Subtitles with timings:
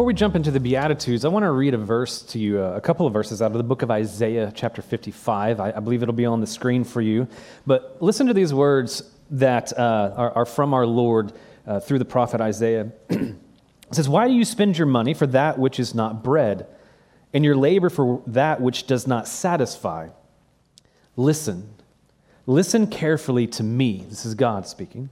[0.00, 2.70] Before we jump into the Beatitudes, I want to read a verse to you, uh,
[2.70, 5.60] a couple of verses out of the book of Isaiah, chapter 55.
[5.60, 7.28] I, I believe it'll be on the screen for you.
[7.66, 11.34] But listen to these words that uh, are, are, from our Lord
[11.66, 12.90] uh, through the prophet Isaiah.
[13.10, 13.34] it
[13.90, 16.66] says, Why do you spend your money for that which is not bread,
[17.34, 20.08] and your labor for that which does not satisfy?
[21.14, 21.74] Listen,
[22.46, 24.06] listen carefully to me.
[24.08, 25.10] This is God speaking.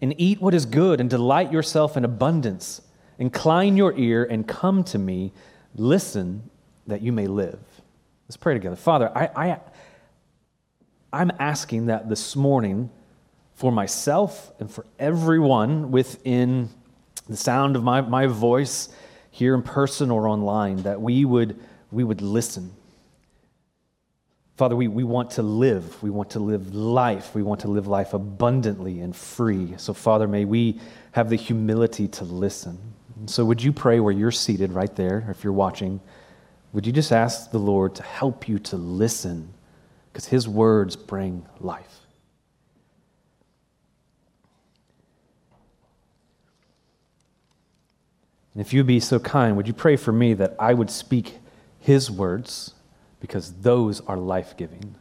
[0.00, 2.80] And eat what is good, and delight yourself in abundance
[3.18, 5.32] Incline your ear and come to me.
[5.76, 6.50] Listen
[6.86, 7.58] that you may live.
[8.28, 8.76] Let's pray together.
[8.76, 9.60] Father, I, I,
[11.12, 12.90] I'm asking that this morning
[13.54, 16.68] for myself and for everyone within
[17.28, 18.88] the sound of my, my voice
[19.30, 21.58] here in person or online, that we would,
[21.90, 22.72] we would listen.
[24.56, 26.00] Father, we, we want to live.
[26.02, 27.34] We want to live life.
[27.34, 29.74] We want to live life abundantly and free.
[29.78, 30.80] So, Father, may we
[31.12, 32.78] have the humility to listen.
[33.16, 36.00] And so, would you pray where you're seated right there, if you're watching?
[36.72, 39.54] Would you just ask the Lord to help you to listen?
[40.12, 42.00] Because his words bring life.
[48.54, 51.38] And if you'd be so kind, would you pray for me that I would speak
[51.80, 52.74] his words
[53.20, 54.94] because those are life giving?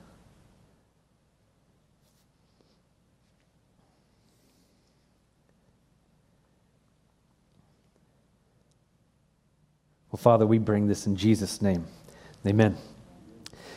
[10.13, 11.87] Well, Father, we bring this in Jesus' name.
[12.45, 12.77] Amen.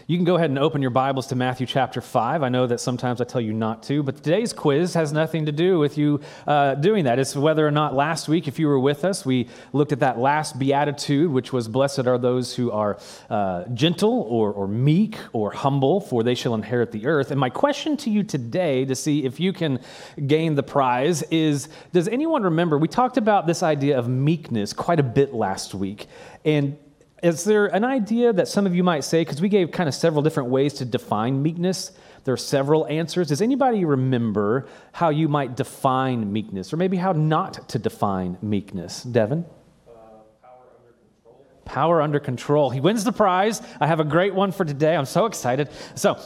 [0.09, 2.44] You can go ahead and open your Bibles to Matthew chapter 5.
[2.44, 5.53] I know that sometimes I tell you not to, but today's quiz has nothing to
[5.53, 7.19] do with you uh, doing that.
[7.19, 10.17] It's whether or not last week, if you were with us, we looked at that
[10.17, 15.50] last beatitude, which was Blessed are those who are uh, gentle or, or meek or
[15.50, 17.33] humble, for they shall inherit the earth.
[17.33, 19.81] And my question to you today, to see if you can
[20.25, 22.78] gain the prize, is Does anyone remember?
[22.78, 26.06] We talked about this idea of meekness quite a bit last week.
[26.44, 26.78] And
[27.26, 29.94] is there an idea that some of you might say, because we gave kind of
[29.94, 31.91] several different ways to define meekness?
[32.22, 33.28] There are several answers.
[33.28, 39.03] Does anybody remember how you might define meekness, or maybe how not to define meekness?
[39.03, 39.44] Devin?
[39.88, 39.92] Uh,
[40.41, 41.47] power under control.
[41.64, 42.70] Power under control.
[42.70, 43.60] He wins the prize.
[43.81, 44.94] I have a great one for today.
[44.94, 45.69] I'm so excited.
[45.97, 46.20] So,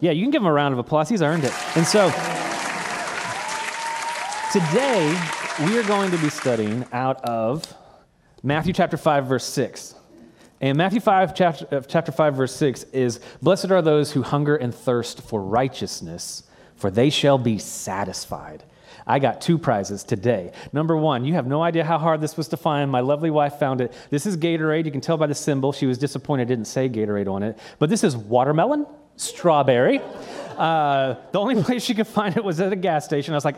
[0.00, 1.08] yeah, you can give him a round of applause.
[1.08, 1.52] He's earned it.
[1.76, 2.08] And so,
[4.52, 5.16] today
[5.64, 7.72] we are going to be studying out of
[8.42, 9.94] Matthew chapter 5, verse 6.
[10.60, 14.56] And Matthew 5, chapter, uh, chapter 5, verse 6 is Blessed are those who hunger
[14.56, 16.42] and thirst for righteousness,
[16.76, 18.64] for they shall be satisfied.
[19.06, 20.52] I got two prizes today.
[20.72, 22.90] Number one, you have no idea how hard this was to find.
[22.90, 23.94] My lovely wife found it.
[24.10, 24.84] This is Gatorade.
[24.84, 25.72] You can tell by the symbol.
[25.72, 27.58] She was disappointed it didn't say Gatorade on it.
[27.78, 28.86] But this is watermelon,
[29.16, 30.00] strawberry.
[30.58, 33.32] Uh, the only place she could find it was at a gas station.
[33.32, 33.56] I was like,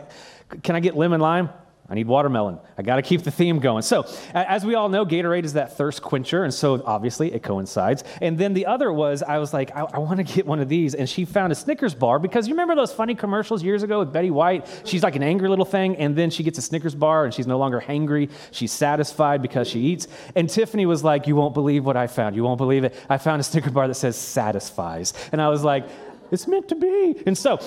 [0.63, 1.49] can I get lemon lime?
[1.91, 2.57] I need watermelon.
[2.77, 3.81] I got to keep the theme going.
[3.81, 8.05] So, as we all know, Gatorade is that thirst quencher, and so obviously it coincides.
[8.21, 10.69] And then the other was, I was like, I, I want to get one of
[10.69, 13.99] these, and she found a Snickers bar because you remember those funny commercials years ago
[13.99, 14.69] with Betty White?
[14.85, 17.45] She's like an angry little thing, and then she gets a Snickers bar, and she's
[17.45, 18.31] no longer hangry.
[18.51, 20.07] She's satisfied because she eats.
[20.33, 22.37] And Tiffany was like, You won't believe what I found.
[22.37, 22.95] You won't believe it.
[23.09, 25.13] I found a Snickers bar that says satisfies.
[25.33, 25.89] And I was like,
[26.31, 27.21] It's meant to be.
[27.25, 27.59] And so,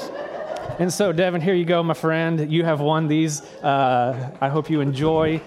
[0.78, 2.50] and so, Devin, here you go, my friend.
[2.50, 3.42] You have won these.
[3.62, 5.41] Uh, I hope you enjoy.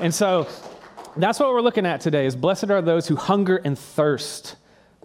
[0.00, 0.48] And so,
[1.16, 4.56] that's what we're looking at today is blessed are those who hunger and thirst,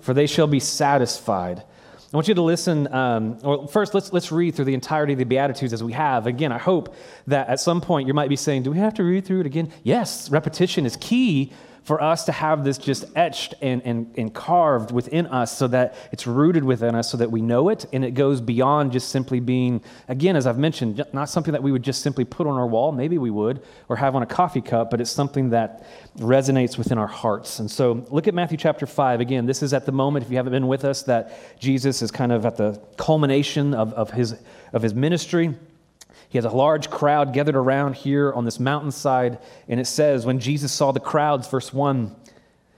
[0.01, 1.59] for they shall be satisfied.
[1.59, 2.91] I want you to listen.
[2.93, 6.27] Um, well, first, let's, let's read through the entirety of the Beatitudes as we have.
[6.27, 6.95] Again, I hope
[7.27, 9.45] that at some point you might be saying, Do we have to read through it
[9.45, 9.71] again?
[9.83, 11.51] Yes, repetition is key
[11.85, 15.93] for us to have this just etched and, and, and carved within us so that
[16.11, 19.39] it's rooted within us so that we know it and it goes beyond just simply
[19.39, 22.65] being, again, as I've mentioned, not something that we would just simply put on our
[22.65, 22.91] wall.
[22.91, 25.85] Maybe we would, or have on a coffee cup, but it's something that
[26.17, 27.59] resonates within our hearts.
[27.59, 29.19] And so look at Matthew chapter 5.
[29.19, 32.09] Again, this is at the moment, if you haven't been with us, that Jesus is
[32.09, 34.35] kind of at the culmination of, of, his,
[34.73, 35.53] of his ministry.
[36.29, 39.39] He has a large crowd gathered around here on this mountainside.
[39.67, 42.15] And it says, when Jesus saw the crowds, verse 1,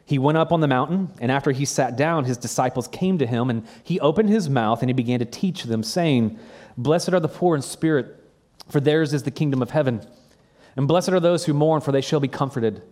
[0.06, 3.28] he went up on the mountain, and after he sat down, his disciples came to
[3.28, 6.40] him, and he opened his mouth and he began to teach them, saying,
[6.78, 8.16] Blessed are the poor in spirit,
[8.70, 10.08] for theirs is the kingdom of heaven.
[10.78, 12.84] And blessed are those who mourn, for they shall be comforted.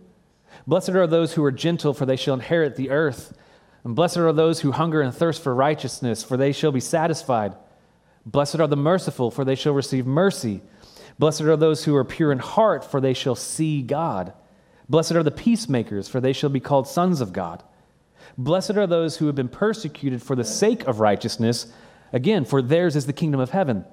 [0.66, 3.34] Blessed are those who are gentle, for they shall inherit the earth.
[3.82, 7.54] And blessed are those who hunger and thirst for righteousness, for they shall be satisfied.
[8.26, 10.60] Blessed are the merciful, for they shall receive mercy.
[11.18, 14.32] Blessed are those who are pure in heart, for they shall see God.
[14.88, 17.62] Blessed are the peacemakers, for they shall be called sons of God.
[18.36, 21.72] Blessed are those who have been persecuted for the sake of righteousness,
[22.12, 23.84] again, for theirs is the kingdom of heaven.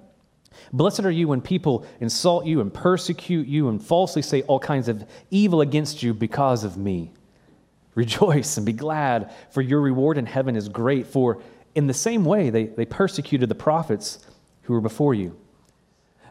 [0.71, 4.88] Blessed are you when people insult you and persecute you and falsely say all kinds
[4.88, 7.12] of evil against you because of me.
[7.95, 11.06] Rejoice and be glad, for your reward in heaven is great.
[11.07, 11.41] For
[11.75, 14.25] in the same way they, they persecuted the prophets
[14.63, 15.37] who were before you.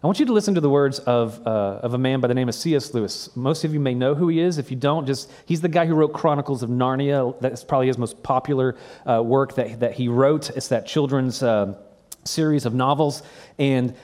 [0.03, 2.35] I want you to listen to the words of, uh, of a man by the
[2.35, 2.93] name of C.S.
[2.93, 3.35] Lewis.
[3.37, 4.59] Most of you may know who he is.
[4.59, 7.39] If you don't, just he's the guy who wrote Chronicles of Narnia.
[7.41, 8.77] That's probably his most popular
[9.09, 10.51] uh, work that, that he wrote.
[10.51, 11.77] It's that children's uh,
[12.25, 13.23] series of novels.
[13.61, 13.95] And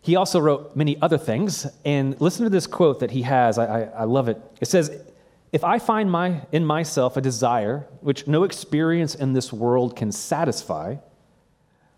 [0.00, 1.66] he also wrote many other things.
[1.84, 3.58] And listen to this quote that he has.
[3.58, 4.40] I, I, I love it.
[4.60, 5.02] It says,
[5.50, 10.12] If I find my, in myself a desire which no experience in this world can
[10.12, 10.96] satisfy,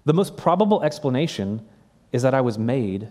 [0.04, 1.66] the most probable explanation
[2.12, 3.10] is that I was made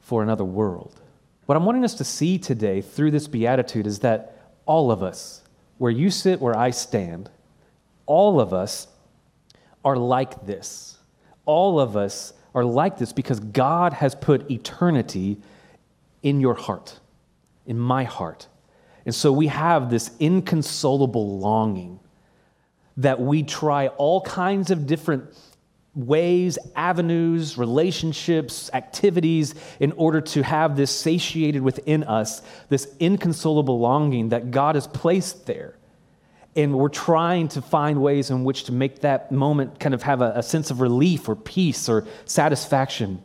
[0.00, 1.00] for another world.
[1.46, 5.42] What I'm wanting us to see today through this beatitude is that all of us,
[5.78, 7.30] where you sit, where I stand,
[8.06, 8.88] all of us
[9.84, 10.98] are like this.
[11.46, 15.38] All of us are like this because God has put eternity
[16.22, 16.98] in your heart,
[17.66, 18.48] in my heart.
[19.08, 21.98] And so we have this inconsolable longing
[22.98, 25.32] that we try all kinds of different
[25.94, 34.28] ways, avenues, relationships, activities in order to have this satiated within us, this inconsolable longing
[34.28, 35.78] that God has placed there.
[36.54, 40.20] And we're trying to find ways in which to make that moment kind of have
[40.20, 43.22] a, a sense of relief or peace or satisfaction.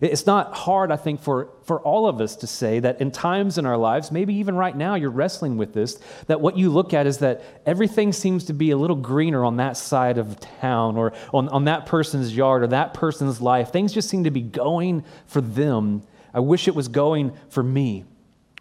[0.00, 3.58] It's not hard, I think, for, for all of us to say that in times
[3.58, 6.94] in our lives, maybe even right now, you're wrestling with this, that what you look
[6.94, 10.96] at is that everything seems to be a little greener on that side of town
[10.96, 13.72] or on, on that person's yard or that person's life.
[13.72, 16.02] Things just seem to be going for them.
[16.32, 18.04] I wish it was going for me.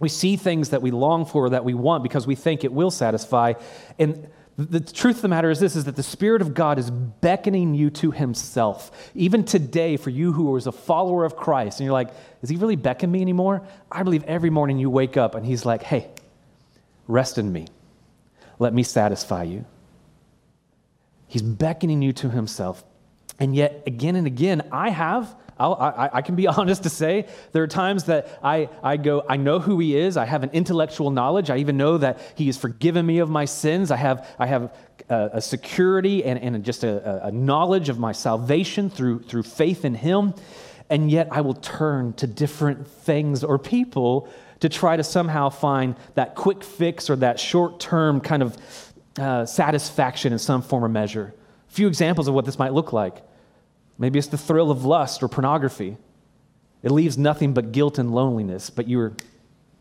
[0.01, 2.91] We see things that we long for, that we want, because we think it will
[2.91, 3.53] satisfy.
[3.97, 4.29] And
[4.65, 7.73] the truth of the matter is this is that the Spirit of God is beckoning
[7.73, 9.11] you to Himself.
[9.15, 12.09] Even today, for you who is a follower of Christ, and you're like,
[12.41, 13.65] is He really beckoning me anymore?
[13.89, 16.09] I believe every morning you wake up and He's like, hey,
[17.07, 17.67] rest in me.
[18.59, 19.63] Let me satisfy you.
[21.27, 22.83] He's beckoning you to Himself.
[23.39, 27.63] And yet, again and again, I have I, I, can be honest to say there
[27.63, 30.15] are times that I, I go, I know who he is.
[30.17, 31.49] I have an intellectual knowledge.
[31.49, 33.91] I even know that he has forgiven me of my sins.
[33.91, 34.73] I have, I have
[35.09, 39.83] a, a security and, and just a, a knowledge of my salvation through, through faith
[39.83, 40.33] in him.
[40.89, 44.29] And yet I will turn to different things or people
[44.61, 48.57] to try to somehow find that quick fix or that short term kind of
[49.17, 51.33] uh, satisfaction in some form or measure.
[51.69, 53.21] A few examples of what this might look like.
[53.99, 55.97] Maybe it's the thrill of lust or pornography.
[56.81, 59.13] It leaves nothing but guilt and loneliness, but you're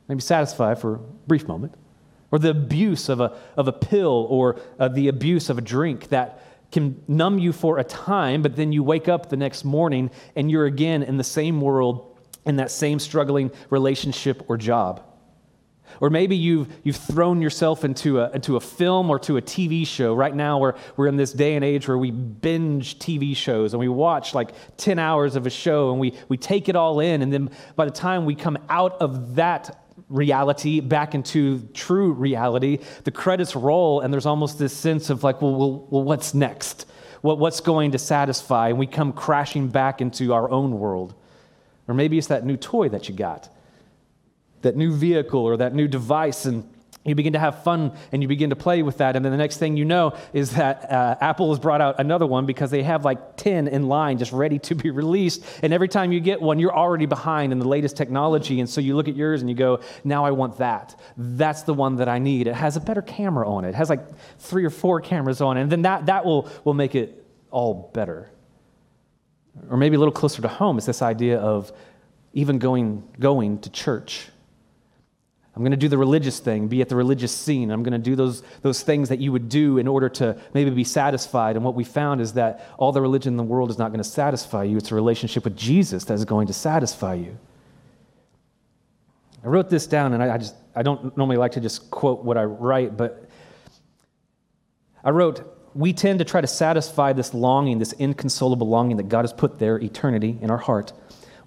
[0.08, 1.74] maybe satisfied for a brief moment.
[2.30, 6.08] Or the abuse of a, of a pill or uh, the abuse of a drink
[6.08, 10.10] that can numb you for a time, but then you wake up the next morning
[10.36, 15.02] and you're again in the same world, in that same struggling relationship or job.
[16.00, 19.86] Or maybe you've, you've thrown yourself into a, into a film or to a TV
[19.86, 20.14] show.
[20.14, 23.80] Right now, we're, we're in this day and age where we binge TV shows and
[23.80, 27.22] we watch like 10 hours of a show and we, we take it all in.
[27.22, 32.78] And then by the time we come out of that reality back into true reality,
[33.04, 36.86] the credits roll and there's almost this sense of like, well, well, well what's next?
[37.20, 38.68] What, what's going to satisfy?
[38.68, 41.14] And we come crashing back into our own world.
[41.88, 43.48] Or maybe it's that new toy that you got
[44.62, 46.68] that new vehicle or that new device and
[47.08, 49.16] you begin to have fun and you begin to play with that.
[49.16, 52.26] And then the next thing you know is that uh, apple has brought out another
[52.26, 55.42] one because they have like 10 in line just ready to be released.
[55.62, 58.60] And every time you get one you're already behind in the latest technology.
[58.60, 60.98] And so you look at yours and you go now i want that.
[61.16, 62.46] That's the one that i need.
[62.46, 63.70] It has a better camera on it.
[63.70, 64.00] It has like
[64.38, 65.62] three or four cameras on it.
[65.62, 68.30] And then that, that will, will make it all better.
[69.70, 71.72] Or maybe a little closer to home is this idea of
[72.32, 74.28] even going, going to church
[75.58, 77.72] I'm going to do the religious thing, be at the religious scene.
[77.72, 80.70] I'm going to do those, those things that you would do in order to maybe
[80.70, 81.56] be satisfied.
[81.56, 83.98] And what we found is that all the religion in the world is not going
[83.98, 84.76] to satisfy you.
[84.76, 87.36] It's a relationship with Jesus that is going to satisfy you.
[89.42, 92.22] I wrote this down, and I, I just I don't normally like to just quote
[92.22, 93.28] what I write, but
[95.02, 95.42] I wrote,
[95.74, 99.58] we tend to try to satisfy this longing, this inconsolable longing that God has put
[99.58, 100.92] there, eternity, in our heart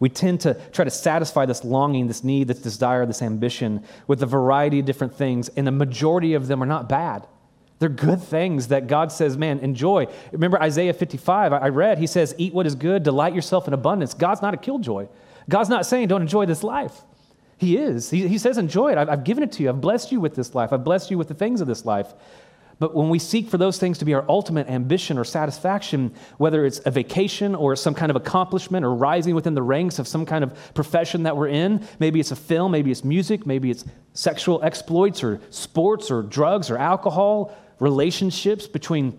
[0.01, 4.23] we tend to try to satisfy this longing, this need, this desire, this ambition with
[4.23, 7.27] a variety of different things, and the majority of them are not bad.
[7.77, 10.07] They're good things that God says, man, enjoy.
[10.31, 14.15] Remember Isaiah 55, I read, he says, eat what is good, delight yourself in abundance.
[14.15, 15.07] God's not a killjoy.
[15.47, 17.01] God's not saying don't enjoy this life.
[17.59, 18.09] He is.
[18.09, 18.97] He, he says, enjoy it.
[18.97, 19.69] I've, I've given it to you.
[19.69, 20.73] I've blessed you with this life.
[20.73, 22.11] I've blessed you with the things of this life.
[22.81, 26.65] But when we seek for those things to be our ultimate ambition or satisfaction, whether
[26.65, 30.25] it's a vacation or some kind of accomplishment or rising within the ranks of some
[30.25, 33.85] kind of profession that we're in, maybe it's a film, maybe it's music, maybe it's
[34.13, 39.15] sexual exploits or sports or drugs or alcohol, relationships between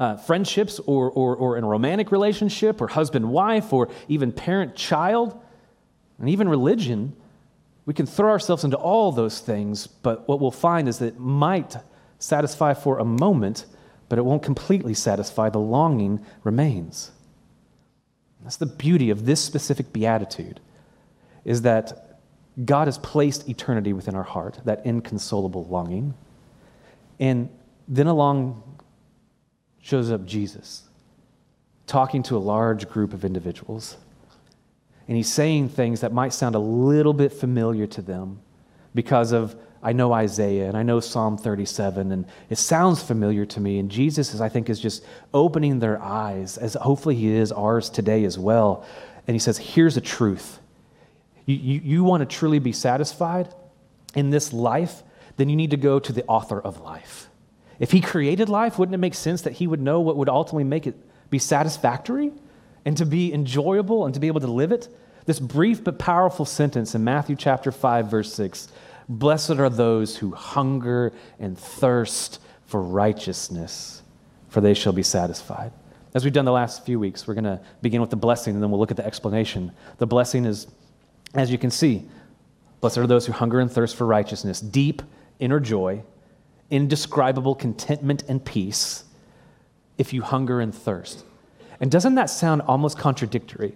[0.00, 4.74] uh, friendships or, or, or in a romantic relationship or husband wife or even parent
[4.74, 5.40] child,
[6.18, 7.14] and even religion,
[7.86, 11.76] we can throw ourselves into all those things, but what we'll find is that might
[12.20, 13.66] satisfy for a moment,
[14.08, 15.48] but it won't completely satisfy.
[15.50, 17.10] The longing remains.
[18.42, 20.60] That's the beauty of this specific beatitude,
[21.44, 22.20] is that
[22.64, 26.14] God has placed eternity within our heart, that inconsolable longing.
[27.18, 27.48] And
[27.88, 28.62] then along
[29.80, 30.84] shows up Jesus,
[31.86, 33.96] talking to a large group of individuals.
[35.08, 38.40] And he's saying things that might sound a little bit familiar to them
[38.94, 43.60] because of I know Isaiah and I know Psalm 37, and it sounds familiar to
[43.60, 43.78] me.
[43.78, 47.88] And Jesus, is, I think, is just opening their eyes, as hopefully He is ours
[47.88, 48.84] today as well.
[49.26, 50.58] And He says, Here's the truth.
[51.46, 53.54] You, you, you want to truly be satisfied
[54.14, 55.02] in this life,
[55.36, 57.28] then you need to go to the author of life.
[57.78, 60.64] If He created life, wouldn't it make sense that He would know what would ultimately
[60.64, 60.96] make it
[61.30, 62.32] be satisfactory
[62.84, 64.88] and to be enjoyable and to be able to live it?
[65.24, 68.68] This brief but powerful sentence in Matthew chapter 5, verse 6
[69.10, 74.02] Blessed are those who hunger and thirst for righteousness,
[74.48, 75.72] for they shall be satisfied.
[76.14, 78.62] As we've done the last few weeks, we're going to begin with the blessing and
[78.62, 79.72] then we'll look at the explanation.
[79.98, 80.68] The blessing is,
[81.34, 82.08] as you can see,
[82.80, 85.02] blessed are those who hunger and thirst for righteousness, deep
[85.40, 86.04] inner joy,
[86.70, 89.02] indescribable contentment and peace
[89.98, 91.24] if you hunger and thirst.
[91.80, 93.74] And doesn't that sound almost contradictory?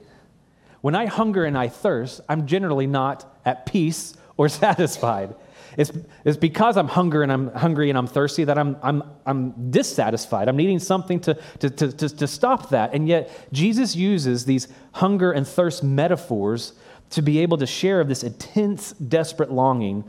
[0.80, 5.34] When I hunger and I thirst, I'm generally not at peace or satisfied.
[5.76, 5.90] It's,
[6.24, 10.48] it's because I'm hungry and I'm hungry and I'm thirsty that I'm, I'm, I'm dissatisfied.
[10.48, 12.94] I'm needing something to, to, to, to, to stop that.
[12.94, 16.74] And yet, Jesus uses these hunger and thirst metaphors
[17.10, 20.04] to be able to share of this intense, desperate longing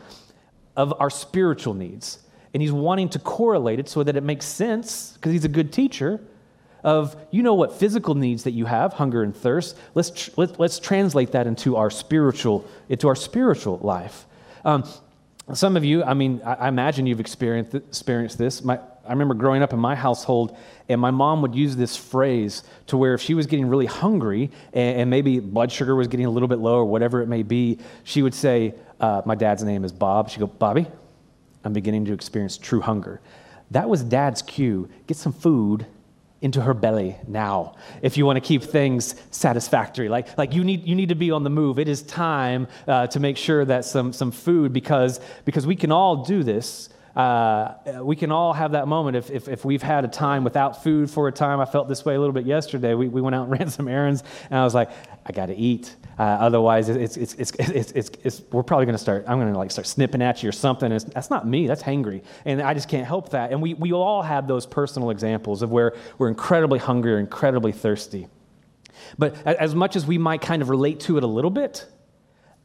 [0.75, 2.19] of our spiritual needs.
[2.53, 5.73] And he's wanting to correlate it so that it makes sense, because he's a good
[5.73, 6.21] teacher,
[6.85, 9.75] of you know what physical needs that you have hunger and thirst.
[9.95, 14.25] Let's, tr- let, let's translate that into our spiritual into our spiritual life.
[14.63, 14.83] Um,
[15.53, 18.63] some of you i mean i, I imagine you've experienced, experienced this.
[18.63, 20.57] My, i remember growing up in my household
[20.89, 24.51] and my mom would use this phrase to where if she was getting really hungry
[24.73, 27.43] and, and maybe blood sugar was getting a little bit low or whatever it may
[27.43, 30.29] be she would say uh, my dad's name is bob.
[30.29, 30.85] She'd go bobby
[31.63, 33.21] i'm beginning to experience true hunger.
[33.71, 34.87] That was dad's cue.
[35.07, 35.87] Get some food
[36.41, 40.09] into her belly now if you want to keep things satisfactory.
[40.09, 41.79] Like, like you, need, you need to be on the move.
[41.79, 45.91] It is time uh, to make sure that some, some food because, because we can
[45.91, 50.03] all do this uh, we can all have that moment if, if, if, we've had
[50.03, 51.61] a time without food for a time.
[51.61, 52.93] I felt this way a little bit yesterday.
[52.93, 54.89] We, we went out and ran some errands, and I was like,
[55.25, 55.95] I got to eat.
[56.19, 59.51] Uh, otherwise, it's, it's, it's, it's, it's, it's we're probably going to start, I'm going
[59.51, 60.91] to like start snipping at you or something.
[60.91, 62.21] It's, that's not me, that's hangry.
[62.43, 63.51] And I just can't help that.
[63.51, 67.71] And we, we all have those personal examples of where we're incredibly hungry or incredibly
[67.71, 68.27] thirsty.
[69.17, 71.85] But as much as we might kind of relate to it a little bit,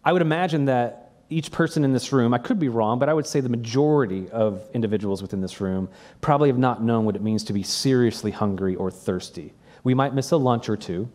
[0.04, 0.99] I would imagine that
[1.30, 4.28] each person in this room, I could be wrong, but I would say the majority
[4.30, 5.88] of individuals within this room
[6.20, 9.54] probably have not known what it means to be seriously hungry or thirsty.
[9.84, 11.08] We might miss a lunch or two.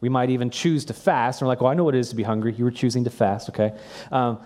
[0.00, 1.40] We might even choose to fast.
[1.40, 2.54] And we're like, well, I know what it is to be hungry.
[2.54, 3.72] You were choosing to fast, okay?
[4.10, 4.40] Um,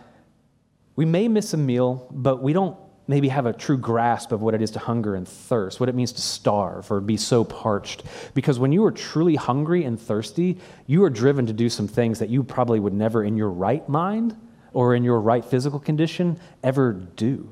[0.96, 2.76] we may miss a meal, but we don't
[3.06, 5.94] maybe have a true grasp of what it is to hunger and thirst, what it
[5.94, 8.02] means to starve or be so parched.
[8.34, 12.18] Because when you are truly hungry and thirsty, you are driven to do some things
[12.18, 14.36] that you probably would never in your right mind
[14.74, 17.50] or in your right physical condition ever do.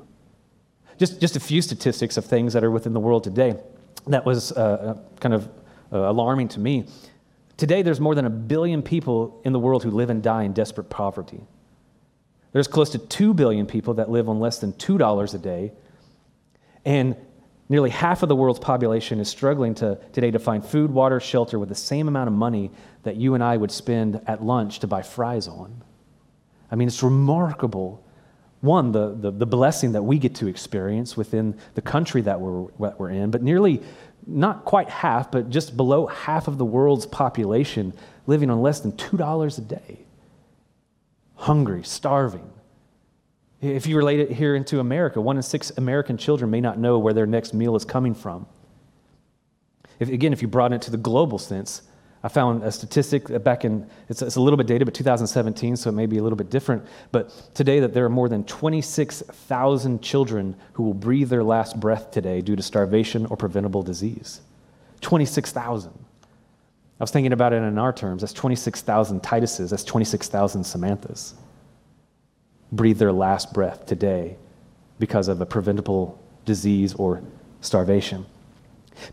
[0.99, 3.55] Just, just a few statistics of things that are within the world today
[4.07, 5.47] that was uh, uh, kind of
[5.91, 6.85] uh, alarming to me.
[7.57, 10.53] Today, there's more than a billion people in the world who live and die in
[10.53, 11.41] desperate poverty.
[12.51, 15.71] There's close to 2 billion people that live on less than $2 a day.
[16.85, 17.15] And
[17.69, 21.57] nearly half of the world's population is struggling to, today to find food, water, shelter
[21.57, 22.71] with the same amount of money
[23.03, 25.83] that you and I would spend at lunch to buy fries on.
[26.73, 28.03] I mean, it's remarkable.
[28.61, 32.71] One, the, the, the, blessing that we get to experience within the country that we're,
[32.79, 33.83] that we're in, but nearly,
[34.25, 37.93] not quite half, but just below half of the world's population
[38.25, 39.99] living on less than $2 a day.
[41.35, 42.49] Hungry, starving.
[43.61, 46.97] If you relate it here into America, one in six American children may not know
[46.97, 48.47] where their next meal is coming from.
[49.99, 51.83] If, again, if you broaden it to the global sense,
[52.25, 55.89] I found a statistic back in, it's, it's, a little bit dated, but 2017, so
[55.89, 56.85] it may be a little bit different.
[57.11, 62.11] But today, that there are more than 26,000 children who will breathe their last breath
[62.11, 64.39] today due to starvation or preventable disease.
[65.01, 65.91] 26,000.
[65.91, 68.21] I was thinking about it in our terms.
[68.21, 71.33] That's 26,000 Tituses, that's 26,000 Samanthas.
[72.71, 74.37] Breathe their last breath today
[74.97, 77.21] because of a preventable disease or
[77.59, 78.25] starvation.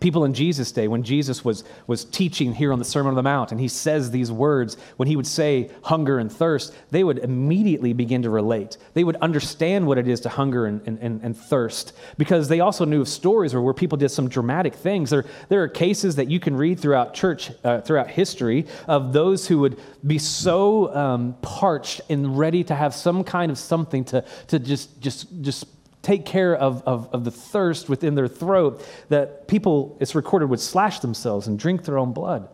[0.00, 3.22] People in Jesus' day, when Jesus was, was teaching here on the Sermon on the
[3.22, 7.18] Mount, and he says these words, when he would say hunger and thirst, they would
[7.18, 8.76] immediately begin to relate.
[8.94, 12.84] They would understand what it is to hunger and, and, and thirst because they also
[12.84, 15.10] knew of stories where, where people did some dramatic things.
[15.10, 19.46] There, there are cases that you can read throughout church, uh, throughout history, of those
[19.46, 24.24] who would be so um, parched and ready to have some kind of something to,
[24.48, 25.66] to just, just, just
[26.02, 30.60] take care of, of, of, the thirst within their throat that people, it's recorded, would
[30.60, 32.48] slash themselves and drink their own blood.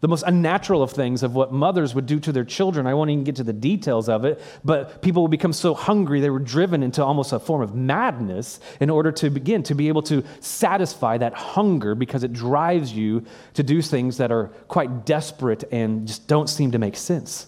[0.00, 2.86] The most unnatural of things of what mothers would do to their children.
[2.86, 6.20] I won't even get to the details of it, but people would become so hungry
[6.20, 9.88] they were driven into almost a form of madness in order to begin to be
[9.88, 15.04] able to satisfy that hunger because it drives you to do things that are quite
[15.04, 17.46] desperate and just don't seem to make sense.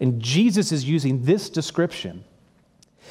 [0.00, 2.24] And Jesus is using this description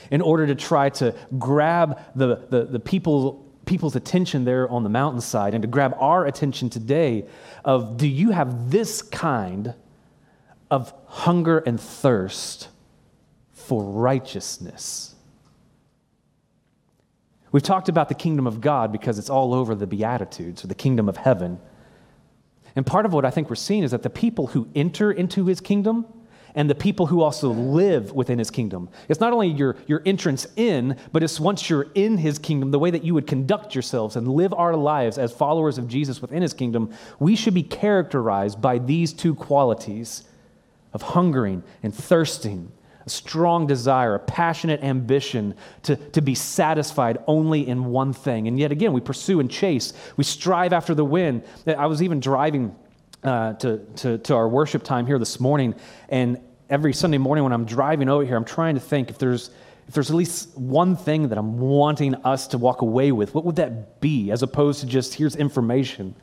[0.09, 4.89] in order to try to grab the, the, the people, people's attention there on the
[4.89, 7.25] mountainside and to grab our attention today
[7.63, 9.73] of do you have this kind
[10.69, 12.69] of hunger and thirst
[13.51, 15.15] for righteousness?
[17.51, 20.75] We've talked about the kingdom of God because it's all over the Beatitudes or the
[20.75, 21.59] kingdom of heaven.
[22.75, 25.45] And part of what I think we're seeing is that the people who enter into
[25.45, 26.05] his kingdom
[26.55, 28.89] and the people who also live within his kingdom.
[29.09, 32.79] It's not only your, your entrance in, but it's once you're in his kingdom, the
[32.79, 36.41] way that you would conduct yourselves and live our lives as followers of Jesus within
[36.41, 36.93] his kingdom.
[37.19, 40.23] We should be characterized by these two qualities
[40.93, 42.71] of hungering and thirsting,
[43.05, 48.47] a strong desire, a passionate ambition to, to be satisfied only in one thing.
[48.47, 51.43] And yet again, we pursue and chase, we strive after the wind.
[51.65, 52.75] I was even driving
[53.23, 55.75] uh, to, to, to our worship time here this morning.
[56.09, 59.49] And every Sunday morning when I'm driving over here, I'm trying to think if there's,
[59.87, 63.45] if there's at least one thing that I'm wanting us to walk away with, what
[63.45, 66.15] would that be as opposed to just here's information?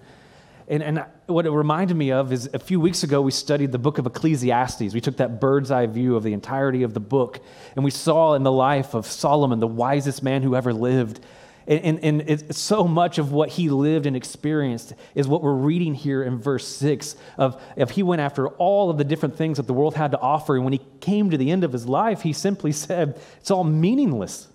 [0.68, 3.78] And, and what it reminded me of is a few weeks ago, we studied the
[3.78, 4.92] book of Ecclesiastes.
[4.92, 7.40] We took that bird's eye view of the entirety of the book,
[7.74, 11.20] and we saw in the life of Solomon, the wisest man who ever lived,
[11.68, 15.94] and, and, and so much of what he lived and experienced is what we're reading
[15.94, 19.66] here in verse 6 of if he went after all of the different things that
[19.66, 20.57] the world had to offer.
[20.57, 23.64] And when he came to the end of his life, he simply said, It's all
[23.64, 24.48] meaningless.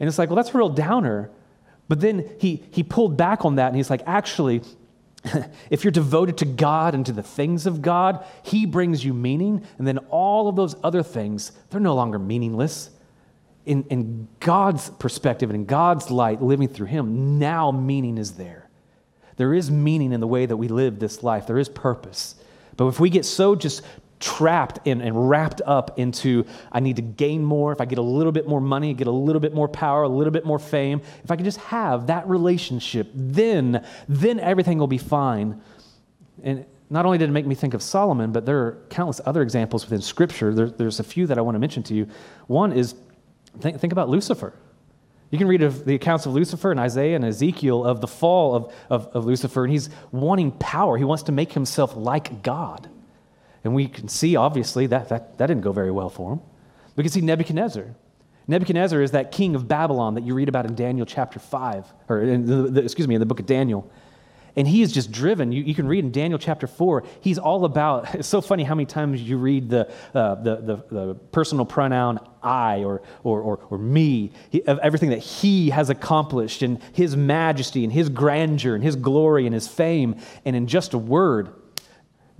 [0.00, 1.30] And it's like, well, that's a real downer.
[1.88, 4.62] But then he, he pulled back on that and he's like, actually,
[5.70, 9.64] if you're devoted to God and to the things of God, He brings you meaning.
[9.78, 12.90] And then all of those other things, they're no longer meaningless
[13.66, 18.68] in, in God's perspective and in God's light, living through Him, now meaning is there.
[19.36, 22.36] There is meaning in the way that we live this life, there is purpose.
[22.76, 23.82] But if we get so just
[24.18, 28.02] trapped in, and wrapped up into I need to gain more, if I get a
[28.02, 31.02] little bit more money, get a little bit more power, a little bit more fame,
[31.22, 35.60] if I can just have that relationship, then then everything will be fine.
[36.42, 39.42] And not only did it make me think of Solomon, but there are countless other
[39.42, 40.54] examples within Scripture.
[40.54, 42.06] There, there's a few that I want to mention to you.
[42.46, 42.94] One is
[43.60, 44.54] Think, think about Lucifer.
[45.30, 48.54] You can read of the accounts of Lucifer and Isaiah and Ezekiel of the fall
[48.54, 50.96] of, of, of, Lucifer, and he's wanting power.
[50.96, 52.88] He wants to make himself like God.
[53.64, 56.40] And we can see, obviously, that, that, that didn't go very well for him.
[56.94, 57.94] We can see Nebuchadnezzar.
[58.46, 62.24] Nebuchadnezzar is that king of Babylon that you read about in Daniel chapter 5, or
[62.24, 63.90] the, excuse me, in the book of Daniel.
[64.56, 65.52] And he is just driven.
[65.52, 68.74] You, you, can read in Daniel chapter 4, he's all about, it's so funny how
[68.74, 73.58] many times you read the, uh, the, the, the, personal pronoun I or, or, or,
[73.70, 78.74] or me, he, of everything that he has accomplished and his majesty and his grandeur
[78.74, 80.16] and his glory and his fame.
[80.46, 81.50] And in just a word,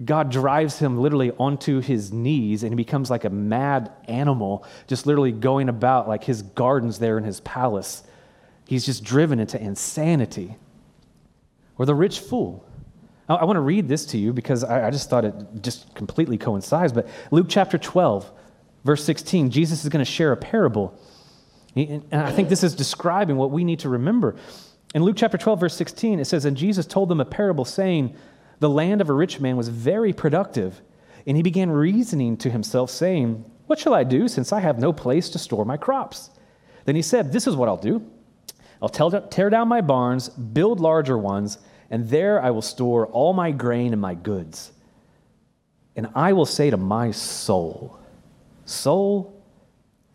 [0.03, 5.07] God drives him literally onto his knees and he becomes like a mad animal, just
[5.07, 8.03] literally going about like his gardens there in his palace.
[8.67, 10.57] He's just driven into insanity
[11.79, 12.67] or the rich fool.
[13.29, 15.95] I, I want to read this to you because I, I just thought it just
[15.95, 16.93] completely coincides.
[16.93, 18.31] But Luke chapter 12,
[18.85, 20.99] verse 16, Jesus is going to share a parable.
[21.75, 24.37] And I think this is describing what we need to remember.
[24.95, 28.17] In Luke chapter 12, verse 16, it says, And Jesus told them a parable, saying,
[28.61, 30.81] The land of a rich man was very productive.
[31.27, 34.93] And he began reasoning to himself, saying, What shall I do, since I have no
[34.93, 36.31] place to store my crops?
[36.87, 38.11] Then he said, This is what I'll do.
[38.83, 41.59] I'll tear down my barns, build larger ones,
[41.91, 44.73] and there I will store all my grain and my goods.
[45.95, 47.99] And I will say to my soul,
[48.65, 49.33] Soul,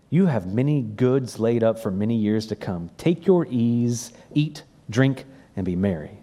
[0.09, 2.91] you have many goods laid up for many years to come.
[2.97, 6.19] Take your ease, eat, drink, and be merry.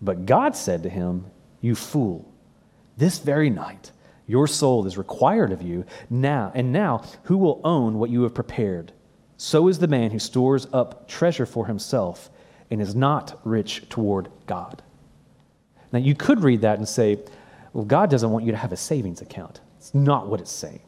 [0.00, 1.26] But God said to him,
[1.60, 2.32] You fool,
[2.96, 3.92] this very night
[4.26, 8.34] your soul is required of you now, and now who will own what you have
[8.34, 8.92] prepared?
[9.36, 12.30] So is the man who stores up treasure for himself
[12.70, 14.82] and is not rich toward God.
[15.92, 17.18] Now, you could read that and say,
[17.72, 19.60] well, God doesn't want you to have a savings account.
[19.78, 20.80] It's not what it's saying.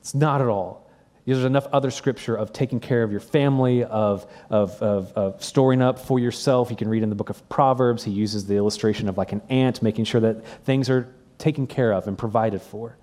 [0.00, 0.88] It's not at all.
[1.26, 5.82] There's enough other scripture of taking care of your family, of, of, of, of, storing
[5.82, 6.70] up for yourself.
[6.70, 9.42] You can read in the book of Proverbs, he uses the illustration of like an
[9.50, 12.96] ant, making sure that things are taken care of and provided for.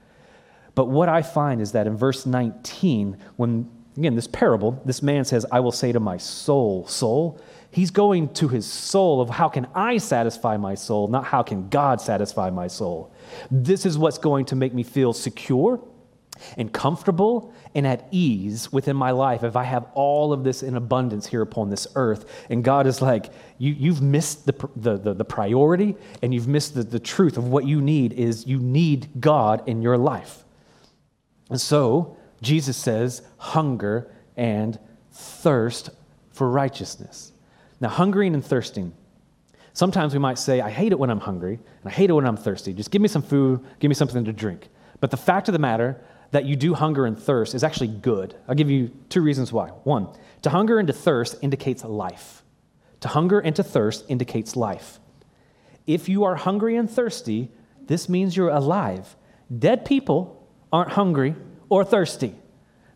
[0.74, 5.26] But what I find is that in verse 19, when, again, this parable, this man
[5.26, 7.40] says, I will say to my soul, soul,
[7.72, 11.70] he's going to his soul of how can I satisfy my soul, not how can
[11.70, 13.14] God satisfy my soul.
[13.50, 15.82] This is what's going to make me feel secure
[16.58, 20.76] and comfortable and at ease within my life if I have all of this in
[20.76, 22.46] abundance here upon this earth.
[22.50, 26.76] And God is like, you, have missed the, the, the, the, priority and you've missed
[26.76, 30.44] the, the truth of what you need is you need God in your life.
[31.50, 34.80] And so Jesus says, hunger and
[35.12, 35.90] thirst
[36.32, 37.32] for righteousness.
[37.80, 38.94] Now, hungering and thirsting.
[39.74, 42.26] Sometimes we might say, I hate it when I'm hungry and I hate it when
[42.26, 42.74] I'm thirsty.
[42.74, 44.70] Just give me some food, give me something to drink.
[45.02, 46.00] But the fact of the matter
[46.32, 48.36] that you do hunger and thirst is actually good.
[48.48, 49.70] I'll give you two reasons why.
[49.84, 50.08] One,
[50.42, 52.44] to hunger and to thirst indicates life.
[53.02, 55.00] To hunger and to thirst indicates life.
[55.86, 57.52] If you are hungry and thirsty,
[57.88, 59.16] this means you're alive.
[59.60, 61.36] Dead people aren't hungry
[61.70, 62.36] or thirsty,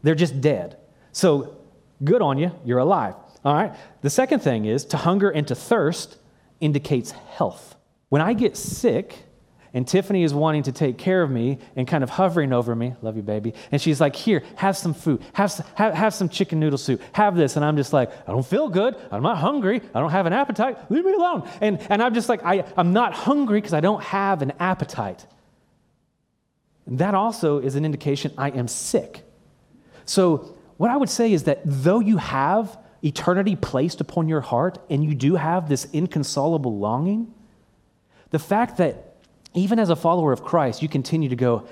[0.03, 0.77] they're just dead.
[1.12, 1.58] So,
[2.03, 3.15] good on you, you're alive.
[3.43, 3.73] All right?
[4.01, 6.17] The second thing is to hunger and to thirst
[6.60, 7.75] indicates health.
[8.10, 9.15] When I get sick,
[9.73, 12.95] and Tiffany is wanting to take care of me and kind of hovering over me.
[13.01, 13.53] Love you, baby.
[13.71, 15.21] And she's like, Here, have some food.
[15.34, 17.01] Have, have, have some chicken noodle soup.
[17.13, 17.55] Have this.
[17.55, 18.95] And I'm just like, I don't feel good.
[19.12, 19.82] I'm not hungry.
[19.93, 20.91] I don't have an appetite.
[20.91, 21.47] Leave me alone.
[21.62, 25.25] And, and I'm just like, I, I'm not hungry because I don't have an appetite.
[26.89, 29.23] That also is an indication I am sick.
[30.06, 34.80] So, what I would say is that though you have eternity placed upon your heart
[34.89, 37.34] and you do have this inconsolable longing,
[38.32, 39.17] the fact that
[39.54, 41.67] even as a follower of Christ, you continue to go,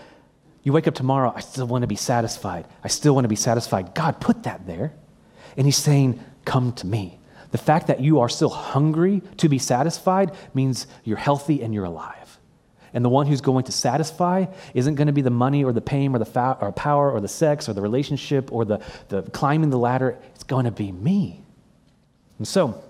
[0.63, 2.65] you wake up tomorrow, I still want to be satisfied.
[2.83, 3.95] I still want to be satisfied.
[3.95, 4.93] God put that there.
[5.55, 7.19] And He's saying, Come to me.
[7.51, 11.85] The fact that you are still hungry to be satisfied means you're healthy and you're
[11.85, 12.26] alive.
[12.93, 15.81] And the one who's going to satisfy isn't going to be the money or the
[15.81, 19.23] pain or the fa- or power or the sex or the relationship or the, the
[19.23, 20.17] climbing the ladder.
[20.35, 21.41] It's going to be me.
[22.37, 22.83] And so,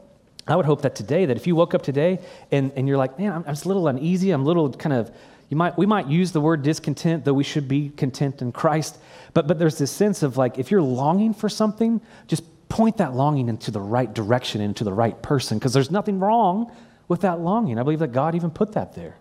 [0.48, 2.20] I would hope that today, that if you woke up today
[2.52, 4.94] and, and you're like, man, I'm, I'm just a little uneasy, I'm a little kind
[4.94, 5.12] of,
[5.50, 8.98] you might, we might use the word discontent, though we should be content in Christ.
[9.34, 13.14] But, but there's this sense of like, if you're longing for something, just point that
[13.14, 16.72] longing into the right direction, into the right person, because there's nothing wrong
[17.08, 17.80] with that longing.
[17.80, 19.16] I believe that God even put that there.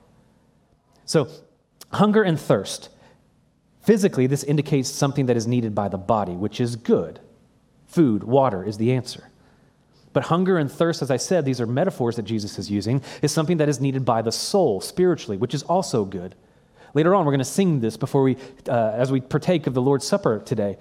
[1.07, 1.29] So,
[1.92, 2.90] hunger and thirst.
[3.81, 7.21] Physically, this indicates something that is needed by the body, which is good.
[7.87, 9.31] Food, water is the answer.
[10.12, 13.31] But hunger and thirst, as I said, these are metaphors that Jesus is using, is
[13.31, 16.35] something that is needed by the soul spiritually, which is also good.
[16.95, 18.37] Later on, we're going to sing this before we,
[18.69, 20.79] uh, as we partake of the Lord's Supper today.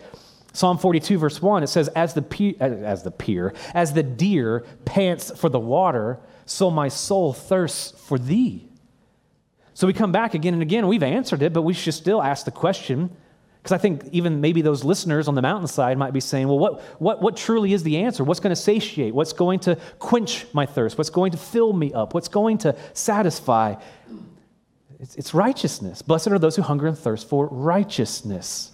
[0.53, 4.65] Psalm 42, verse 1, it says, as the, pe- as the peer, as the deer
[4.85, 8.69] pants for the water, so my soul thirsts for thee.
[9.75, 10.87] So we come back again and again.
[10.87, 13.15] We've answered it, but we should still ask the question
[13.61, 16.81] because I think even maybe those listeners on the mountainside might be saying, well, what,
[17.01, 18.23] what, what truly is the answer?
[18.23, 19.13] What's going to satiate?
[19.13, 20.97] What's going to quench my thirst?
[20.97, 22.13] What's going to fill me up?
[22.13, 23.75] What's going to satisfy?
[24.99, 26.01] It's, it's righteousness.
[26.01, 28.71] Blessed are those who hunger and thirst for righteousness.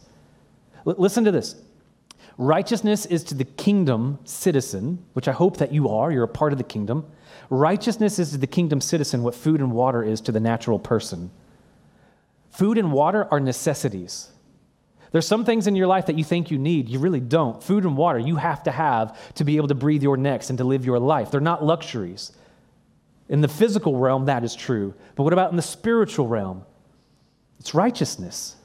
[0.85, 1.55] L- listen to this.
[2.41, 6.11] Righteousness is to the kingdom citizen, which I hope that you are.
[6.11, 7.05] You're a part of the kingdom.
[7.51, 11.29] Righteousness is to the kingdom citizen what food and water is to the natural person.
[12.49, 14.31] Food and water are necessities.
[15.11, 17.61] There's some things in your life that you think you need, you really don't.
[17.61, 20.57] Food and water you have to have to be able to breathe your next and
[20.57, 21.29] to live your life.
[21.29, 22.31] They're not luxuries.
[23.29, 24.95] In the physical realm, that is true.
[25.13, 26.65] But what about in the spiritual realm?
[27.59, 28.55] It's righteousness.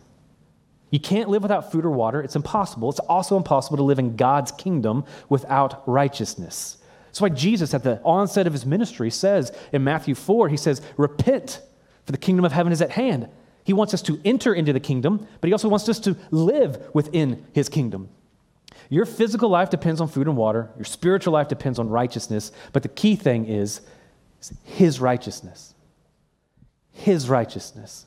[0.97, 2.23] You can't live without food or water.
[2.23, 2.89] It's impossible.
[2.89, 6.79] It's also impossible to live in God's kingdom without righteousness.
[7.05, 10.81] That's why Jesus, at the onset of his ministry, says in Matthew 4, he says,
[10.97, 11.61] Repent,
[12.07, 13.29] for the kingdom of heaven is at hand.
[13.63, 16.83] He wants us to enter into the kingdom, but he also wants us to live
[16.95, 18.09] within his kingdom.
[18.89, 22.83] Your physical life depends on food and water, your spiritual life depends on righteousness, but
[22.83, 23.83] the key thing is
[24.41, 25.75] is His righteousness.
[26.91, 28.07] His righteousness.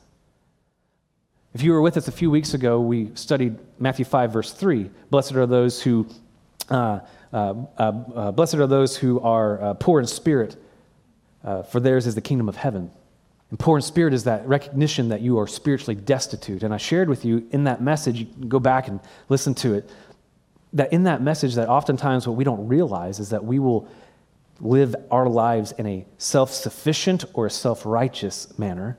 [1.52, 4.88] If you were with us a few weeks ago, we studied Matthew 5, verse 3.
[5.10, 6.06] Blessed are those who,
[6.68, 7.00] uh,
[7.32, 7.82] uh, uh,
[8.14, 10.54] uh blessed are those who are uh, poor in spirit,
[11.42, 12.92] uh, for theirs is the kingdom of heaven.
[13.50, 16.62] And poor in spirit is that recognition that you are spiritually destitute.
[16.62, 19.74] And I shared with you in that message, you can go back and listen to
[19.74, 19.90] it,
[20.74, 23.88] that in that message, that oftentimes what we don't realize is that we will
[24.60, 28.96] live our lives in a self sufficient or a self righteous manner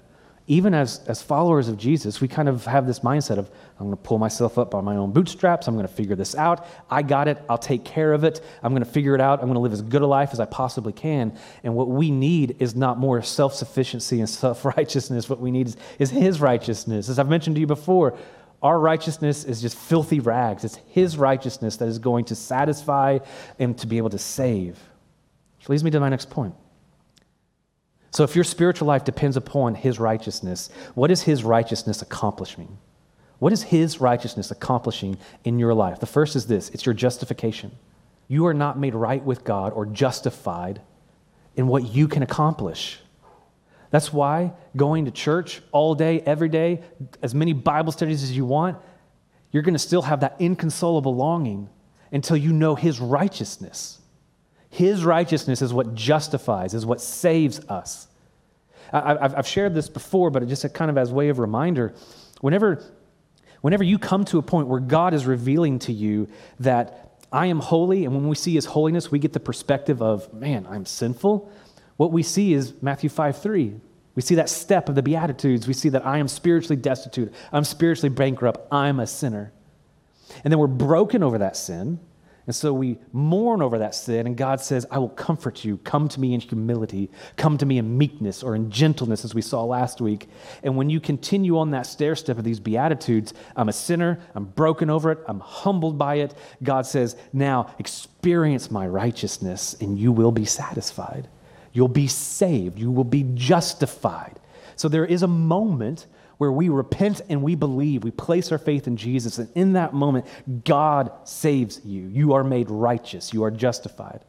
[0.52, 3.92] even as, as followers of Jesus, we kind of have this mindset of, I'm going
[3.96, 5.66] to pull myself up by my own bootstraps.
[5.66, 6.68] I'm going to figure this out.
[6.90, 7.42] I got it.
[7.48, 8.42] I'll take care of it.
[8.62, 9.40] I'm going to figure it out.
[9.40, 11.40] I'm going to live as good a life as I possibly can.
[11.64, 15.30] And what we need is not more self sufficiency and self righteousness.
[15.30, 17.08] What we need is, is His righteousness.
[17.08, 18.18] As I've mentioned to you before,
[18.62, 20.66] our righteousness is just filthy rags.
[20.66, 23.20] It's His righteousness that is going to satisfy
[23.58, 24.78] and to be able to save.
[25.60, 26.56] Which leads me to my next point.
[28.12, 32.78] So, if your spiritual life depends upon His righteousness, what is His righteousness accomplishing?
[33.40, 36.00] What is His righteousness accomplishing in your life?
[36.00, 37.72] The first is this it's your justification.
[38.28, 40.82] You are not made right with God or justified
[41.56, 43.00] in what you can accomplish.
[43.92, 46.82] That's why going to church all day, every day,
[47.22, 48.78] as many Bible studies as you want,
[49.52, 51.70] you're going to still have that inconsolable longing
[52.12, 54.01] until you know His righteousness.
[54.72, 58.08] His righteousness is what justifies, is what saves us.
[58.94, 61.94] I, have shared this before, but just kind of as way of reminder,
[62.40, 62.84] whenever,
[63.62, 66.30] whenever you come to a point where God is revealing to you
[66.60, 70.34] that I am holy, and when we see his holiness, we get the perspective of,
[70.34, 71.52] man, I'm sinful.
[71.98, 73.76] What we see is Matthew 5 3.
[74.16, 75.68] We see that step of the Beatitudes.
[75.68, 77.34] We see that I am spiritually destitute.
[77.54, 78.68] I'm spiritually bankrupt.
[78.72, 79.54] I'm a sinner.
[80.44, 82.00] And then we're broken over that sin.
[82.48, 85.78] And so we mourn over that sin, and God says, I will comfort you.
[85.78, 87.12] Come to me in humility.
[87.38, 90.28] Come to me in meekness or in gentleness, as we saw last week.
[90.64, 94.46] And when you continue on that stair step of these Beatitudes, I'm a sinner, I'm
[94.46, 96.34] broken over it, I'm humbled by it.
[96.64, 101.28] God says, Now experience my righteousness, and you will be satisfied.
[101.74, 102.80] You'll be saved.
[102.80, 104.40] You will be justified.
[104.76, 106.08] So there is a moment
[106.42, 109.94] where we repent and we believe, we place our faith in Jesus, and in that
[109.94, 110.26] moment,
[110.66, 112.08] God saves you.
[112.08, 114.22] You are made righteous, you are justified.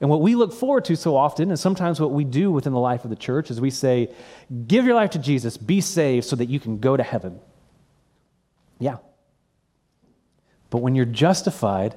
[0.00, 2.78] And what we look forward to so often, and sometimes what we do within the
[2.78, 4.08] life of the church, is we say,
[4.66, 7.38] Give your life to Jesus, be saved so that you can go to heaven.
[8.78, 8.96] Yeah.
[10.70, 11.94] But when you're justified,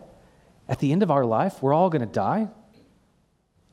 [0.67, 2.49] at the end of our life, we're all going to die.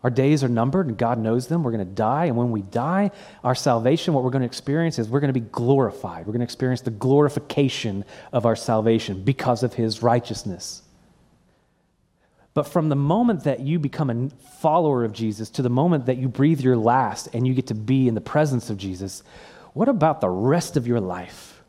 [0.03, 1.63] Our days are numbered and God knows them.
[1.63, 2.27] We're going to die.
[2.27, 3.13] And when we die,
[3.45, 6.27] our salvation, what we're going to experience is we're going to be glorified.
[6.27, 10.83] We're going to experience the glorification of our salvation because of his righteousness.
[12.55, 14.29] But from the moment that you become a
[14.61, 17.75] follower of Jesus to the moment that you breathe your last and you get to
[17.75, 19.23] be in the presence of Jesus,
[19.73, 21.63] what about the rest of your life?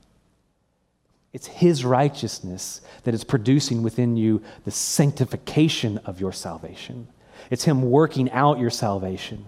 [1.31, 7.07] It's His righteousness that is producing within you the sanctification of your salvation.
[7.53, 9.47] It's Him working out your salvation.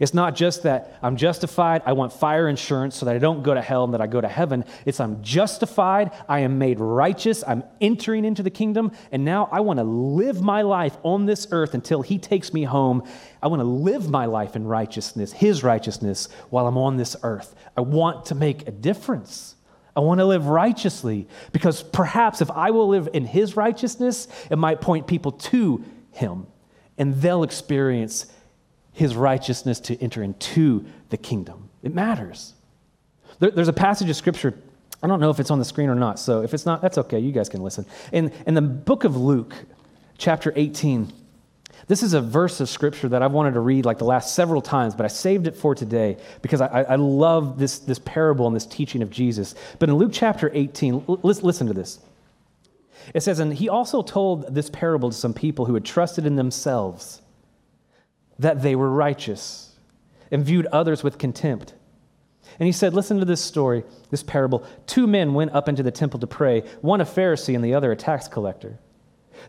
[0.00, 3.54] It's not just that I'm justified, I want fire insurance so that I don't go
[3.54, 4.64] to hell and that I go to heaven.
[4.84, 9.60] It's I'm justified, I am made righteous, I'm entering into the kingdom, and now I
[9.60, 13.04] want to live my life on this earth until He takes me home.
[13.40, 17.54] I want to live my life in righteousness, His righteousness, while I'm on this earth.
[17.76, 19.54] I want to make a difference.
[19.94, 24.56] I want to live righteously because perhaps if I will live in His righteousness, it
[24.56, 26.48] might point people to Him
[26.98, 28.26] and they'll experience
[28.92, 31.68] his righteousness to enter into the kingdom.
[31.82, 32.54] It matters.
[33.38, 34.54] There, there's a passage of scripture.
[35.02, 36.98] I don't know if it's on the screen or not, so if it's not, that's
[36.98, 37.18] okay.
[37.18, 37.84] You guys can listen.
[38.12, 39.54] In, in the book of Luke,
[40.16, 41.12] chapter 18,
[41.88, 44.62] this is a verse of scripture that I've wanted to read like the last several
[44.62, 48.56] times, but I saved it for today because I, I love this, this parable and
[48.56, 49.54] this teaching of Jesus.
[49.78, 52.00] But in Luke chapter 18, listen to this.
[53.14, 56.36] It says, And he also told this parable to some people who had trusted in
[56.36, 57.22] themselves
[58.38, 59.76] that they were righteous
[60.30, 61.74] and viewed others with contempt.
[62.58, 64.64] And he said, Listen to this story, this parable.
[64.86, 67.92] Two men went up into the temple to pray, one a Pharisee and the other
[67.92, 68.78] a tax collector.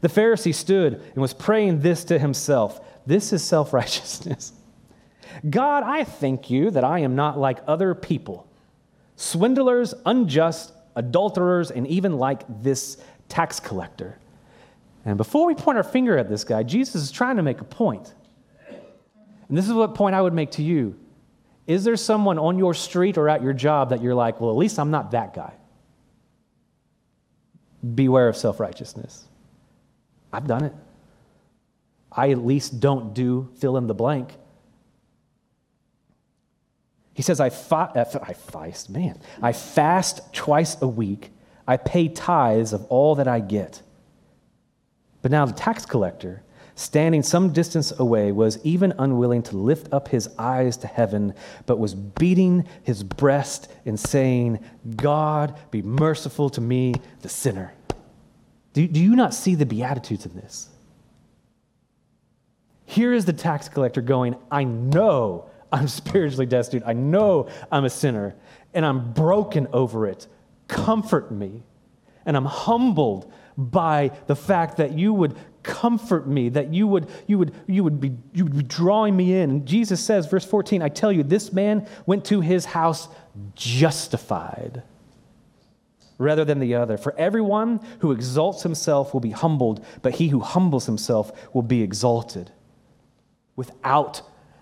[0.02, 4.54] The Pharisee stood and was praying this to himself This is self righteousness.
[5.50, 8.48] God, I thank you that I am not like other people,
[9.16, 12.98] swindlers, unjust, adulterers, and even like this
[13.30, 14.18] tax collector.
[15.06, 17.66] And before we point our finger at this guy, Jesus is trying to make a
[17.66, 18.14] point.
[19.48, 21.00] And this is what point I would make to you.
[21.66, 24.58] Is there someone on your street or at your job that you're like, well, at
[24.58, 25.54] least I'm not that guy?
[27.96, 29.26] Beware of self righteousness.
[30.32, 30.74] I've done it.
[32.12, 34.34] I at least don't do fill in the blank.
[37.14, 41.32] He says, I, fa- uh, I fast, man, I fast twice a week.
[41.68, 43.82] I pay tithes of all that I get.
[45.22, 46.44] But now the tax collector,
[46.76, 51.34] standing some distance away, was even unwilling to lift up his eyes to heaven,
[51.66, 54.64] but was beating his breast and saying,
[54.96, 57.74] God, be merciful to me, the sinner.
[58.74, 60.70] Do, do you not see the Beatitudes in this?
[62.86, 66.84] Here is the tax collector going, I know I'm spiritually destitute.
[66.86, 68.36] I know I'm a sinner
[68.74, 70.28] and I'm broken over it.
[70.68, 71.64] Comfort me.
[72.26, 77.38] And I'm humbled by the fact that you would comfort me, that you would, you
[77.38, 79.50] would, you would, be, you would be drawing me in.
[79.50, 83.08] And Jesus says, verse 14, I tell you, this man went to his house
[83.56, 84.84] justified
[86.18, 86.98] rather than the other.
[86.98, 91.82] For everyone who exalts himself will be humbled, but he who humbles himself will be
[91.82, 92.52] exalted.
[93.56, 94.22] Without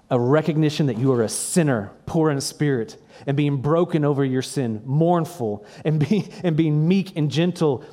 [0.09, 4.41] a recognition that you are a sinner, poor in spirit, and being broken over your
[4.41, 7.83] sin, mournful, and, be, and being meek and gentle,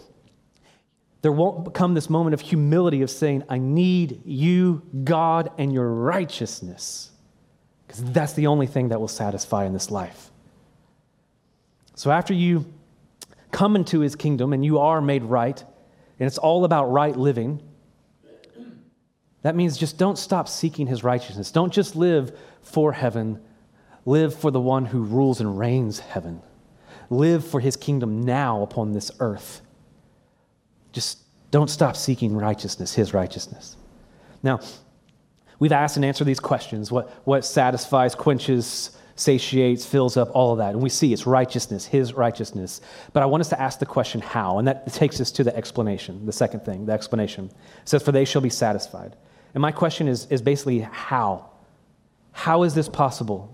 [1.23, 5.89] there won't come this moment of humility of saying, I need you, God, and your
[5.89, 7.13] righteousness.
[7.87, 10.31] Because that's the only thing that will satisfy in this life.
[11.95, 12.67] So after you
[13.53, 15.63] come into his kingdom and you are made right,
[16.19, 17.63] and it's all about right living,
[19.43, 21.51] that means just don't stop seeking his righteousness.
[21.51, 23.41] Don't just live for heaven,
[24.05, 26.43] live for the one who rules and reigns heaven.
[27.11, 29.61] Live for his kingdom now upon this earth.
[30.93, 31.19] Just
[31.51, 33.77] don't stop seeking righteousness, his righteousness.
[34.43, 34.61] Now,
[35.59, 40.59] we've asked and answered these questions what, what satisfies, quenches, satiates, fills up, all of
[40.59, 40.73] that.
[40.73, 42.81] And we see it's righteousness, his righteousness.
[43.13, 45.55] But I want us to ask the question how, and that takes us to the
[45.55, 47.47] explanation, the second thing, the explanation.
[47.47, 49.17] It says, For they shall be satisfied.
[49.55, 51.51] And my question is, is basically how?
[52.33, 53.53] How is this possible?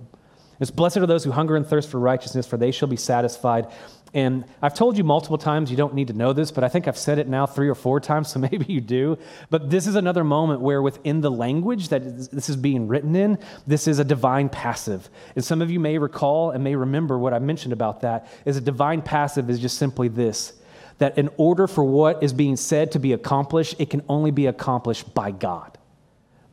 [0.61, 3.68] It's blessed are those who hunger and thirst for righteousness, for they shall be satisfied.
[4.14, 6.88] And I've told you multiple times you don't need to know this, but I think
[6.88, 9.18] I've said it now three or four times, so maybe you do.
[9.50, 13.38] But this is another moment where, within the language that this is being written in,
[13.66, 15.08] this is a divine passive.
[15.37, 18.56] And some of you may recall and may remember what I mentioned about that is
[18.56, 20.54] a divine passive is just simply this
[20.98, 24.46] that in order for what is being said to be accomplished, it can only be
[24.46, 25.78] accomplished by God.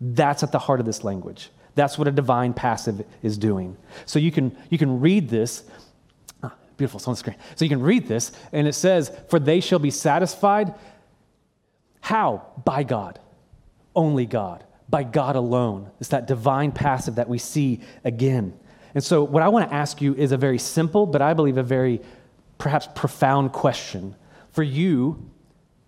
[0.01, 1.49] That's at the heart of this language.
[1.75, 3.77] That's what a divine passive is doing.
[4.05, 5.63] So you can, you can read this.
[6.41, 7.35] Ah, beautiful, it's on the screen.
[7.55, 10.73] So you can read this, and it says, For they shall be satisfied.
[11.99, 12.45] How?
[12.63, 13.19] By God.
[13.95, 14.63] Only God.
[14.89, 15.91] By God alone.
[15.99, 18.57] It's that divine passive that we see again.
[18.93, 21.57] And so, what I want to ask you is a very simple, but I believe
[21.57, 22.01] a very
[22.57, 24.15] perhaps profound question
[24.51, 25.29] for you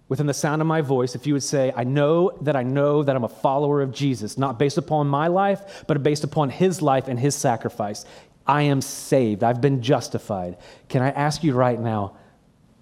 [0.09, 3.03] within the sound of my voice, if you would say, I know that I know
[3.03, 6.81] that I'm a follower of Jesus, not based upon my life, but based upon his
[6.81, 8.05] life and his sacrifice.
[8.45, 9.43] I am saved.
[9.43, 10.57] I've been justified.
[10.87, 12.15] Can I ask you right now,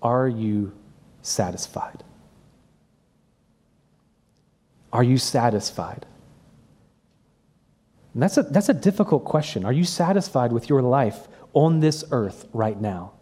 [0.02, 0.74] are you
[1.24, 2.04] satisfied?
[4.94, 6.06] Are you satisfied?
[8.14, 9.66] And that's a, that's a difficult question.
[9.66, 13.15] Are you satisfied with your life on this earth right now?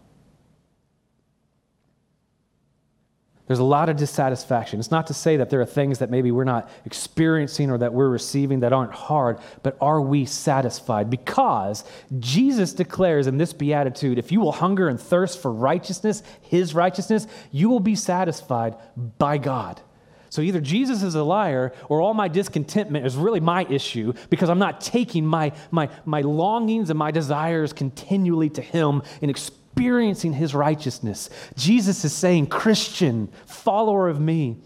[3.46, 4.80] There's a lot of dissatisfaction.
[4.80, 7.94] It's not to say that there are things that maybe we're not experiencing or that
[7.94, 11.10] we're receiving that aren't hard, but are we satisfied?
[11.10, 11.84] Because
[12.20, 17.28] Jesus declares in this beatitude if you will hunger and thirst for righteousness, his righteousness,
[17.52, 18.76] you will be satisfied
[19.18, 19.82] by God.
[20.30, 24.50] So either Jesus is a liar or all my discontentment is really my issue because
[24.50, 29.63] I'm not taking my, my, my longings and my desires continually to him and experiencing
[29.74, 31.32] experiencing his righteousness.
[31.56, 34.58] Jesus is saying, Christian, follower of me,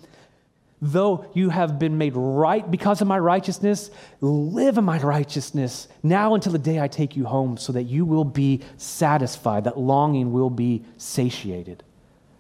[0.82, 6.36] though you have been made right because of my righteousness, live in my righteousness now
[6.36, 10.34] until the day I take you home so that you will be satisfied, that longing
[10.34, 11.84] will be satiated.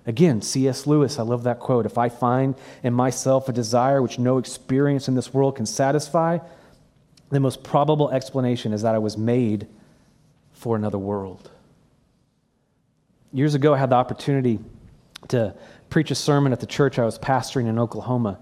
[0.05, 0.85] Again, C.S.
[0.85, 1.85] Lewis, I love that quote.
[1.85, 6.39] If I find in myself a desire which no experience in this world can satisfy,
[7.29, 9.67] the most probable explanation is that I was made
[10.51, 11.49] for another world
[13.33, 14.59] years ago, I had the opportunity
[15.29, 15.55] to
[15.89, 18.39] preach a sermon at the church I was pastoring in Oklahoma.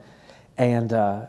[0.57, 1.25] And uh,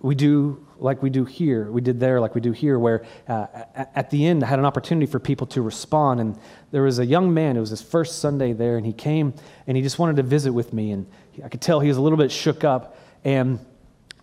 [0.00, 3.46] we do like we do here, we did there like we do here, where uh,
[3.94, 6.20] at the end I had an opportunity for people to respond.
[6.20, 6.38] And
[6.72, 9.32] there was a young man, it was his first Sunday there, and he came
[9.66, 10.90] and he just wanted to visit with me.
[10.90, 11.06] And
[11.44, 12.96] I could tell he was a little bit shook up.
[13.24, 13.60] And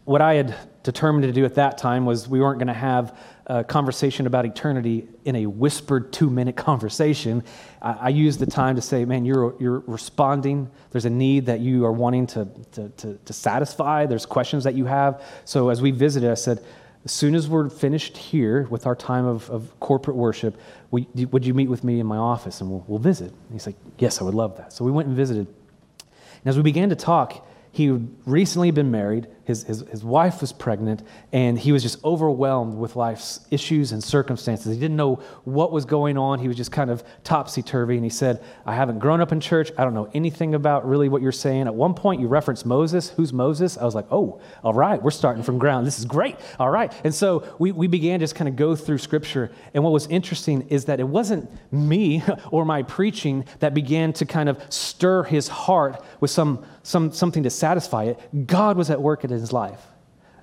[0.04, 3.18] what I had determined to do at that time was we weren't going to have
[3.48, 7.44] a conversation about eternity in a whispered two minute conversation.
[7.82, 10.70] I, I used the time to say, man, you're, you're responding.
[10.92, 14.06] There's a need that you are wanting to, to, to, to satisfy.
[14.06, 15.24] There's questions that you have.
[15.46, 16.64] So as we visited, I said,
[17.06, 20.60] as soon as we're finished here with our time of, of corporate worship,
[20.92, 23.32] we, would you meet with me in my office and we'll, we'll visit?
[23.32, 24.74] And he's like, Yes, I would love that.
[24.74, 25.48] So we went and visited.
[25.48, 30.42] And as we began to talk, he had recently been married, his, his, his wife
[30.42, 31.02] was pregnant,
[31.34, 34.76] and he was just overwhelmed with life's issues and circumstances.
[34.76, 36.38] He didn't know what was going on.
[36.38, 37.96] He was just kind of topsy turvy.
[37.96, 39.72] And he said, I haven't grown up in church.
[39.76, 41.66] I don't know anything about really what you're saying.
[41.66, 43.10] At one point, you referenced Moses.
[43.10, 43.76] Who's Moses?
[43.76, 45.88] I was like, oh, all right, we're starting from ground.
[45.88, 46.36] This is great.
[46.60, 46.94] All right.
[47.04, 49.50] And so we, we began just kind of go through scripture.
[49.74, 52.22] And what was interesting is that it wasn't me
[52.52, 57.44] or my preaching that began to kind of stir his heart with some some, something
[57.44, 58.48] to satisfy it.
[58.48, 59.86] God was at work his life.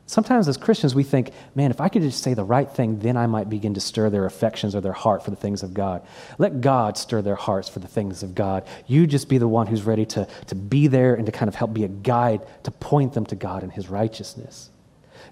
[0.08, 3.16] Sometimes as Christians, we think, man, if I could just say the right thing, then
[3.16, 6.06] I might begin to stir their affections or their heart for the things of God.
[6.38, 8.64] Let God stir their hearts for the things of God.
[8.86, 11.56] You just be the one who's ready to, to be there and to kind of
[11.56, 14.70] help be a guide to point them to God and his righteousness.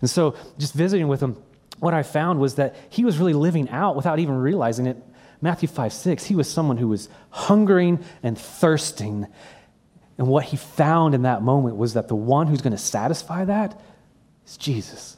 [0.00, 1.40] And so, just visiting with him,
[1.78, 4.96] what I found was that he was really living out without even realizing it.
[5.40, 9.28] Matthew 5 6, he was someone who was hungering and thirsting
[10.18, 13.44] and what he found in that moment was that the one who's going to satisfy
[13.44, 13.80] that
[14.46, 15.16] is Jesus.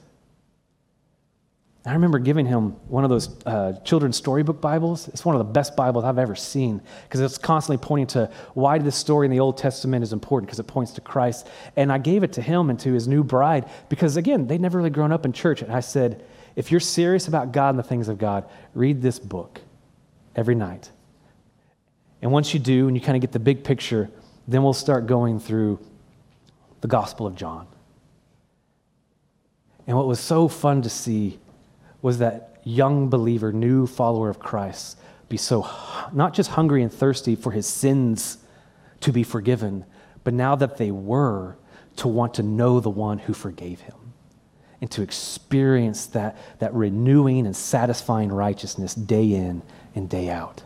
[1.84, 5.06] I remember giving him one of those uh, children's storybook Bibles.
[5.08, 8.78] It's one of the best Bibles I've ever seen because it's constantly pointing to why
[8.78, 11.46] this story in the Old Testament is important because it points to Christ.
[11.76, 14.78] And I gave it to him and to his new bride because, again, they'd never
[14.78, 15.62] really grown up in church.
[15.62, 16.24] And I said,
[16.56, 19.60] if you're serious about God and the things of God, read this book
[20.34, 20.90] every night.
[22.20, 24.10] And once you do, and you kind of get the big picture,
[24.46, 25.78] then we'll start going through
[26.80, 27.66] the Gospel of John.
[29.86, 31.38] And what was so fun to see
[32.02, 35.68] was that young believer, new follower of Christ, be so
[36.12, 38.38] not just hungry and thirsty for his sins
[39.00, 39.84] to be forgiven,
[40.24, 41.56] but now that they were,
[41.96, 43.94] to want to know the one who forgave him
[44.80, 49.62] and to experience that, that renewing and satisfying righteousness day in
[49.94, 50.62] and day out.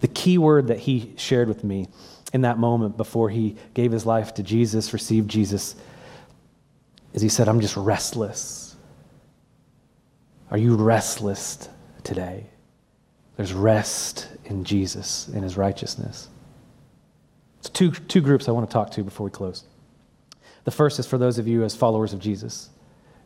[0.00, 1.88] The key word that he shared with me
[2.34, 5.76] in that moment before he gave his life to Jesus, received Jesus,
[7.12, 8.74] is he said, I'm just restless.
[10.50, 11.68] Are you restless
[12.02, 12.46] today?
[13.36, 16.28] There's rest in Jesus, in his righteousness.
[17.60, 19.62] It's two, two groups I want to talk to before we close.
[20.64, 22.68] The first is for those of you as followers of Jesus.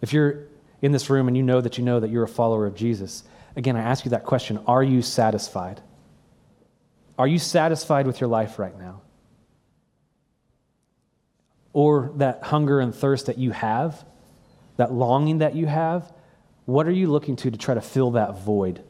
[0.03, 0.45] If you're
[0.83, 3.25] in this room and you know that you know that you're a follower of Jesus,
[3.57, 5.81] again, I ask you that question Are you satisfied?
[7.19, 9.03] Are you satisfied with your life right now?
[11.73, 14.05] Or that hunger and thirst that you have,
[14.77, 16.13] that longing that you have,
[16.65, 18.83] what are you looking to to try to fill that void?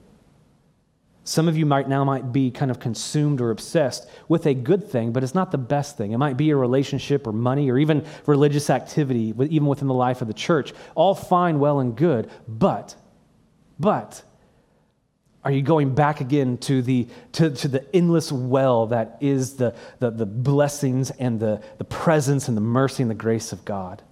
[1.25, 4.91] Some of you might now might be kind of consumed or obsessed with a good
[4.91, 6.13] thing, but it's not the best thing.
[6.13, 10.23] It might be a relationship or money or even religious activity, even within the life
[10.23, 10.73] of the church.
[10.95, 12.95] All fine, well, and good, but,
[13.79, 14.23] but,
[15.49, 19.75] are you going back again to the, to, to the endless well that is the,
[19.99, 24.03] the, the blessings and the, the presence and the mercy and the grace of God?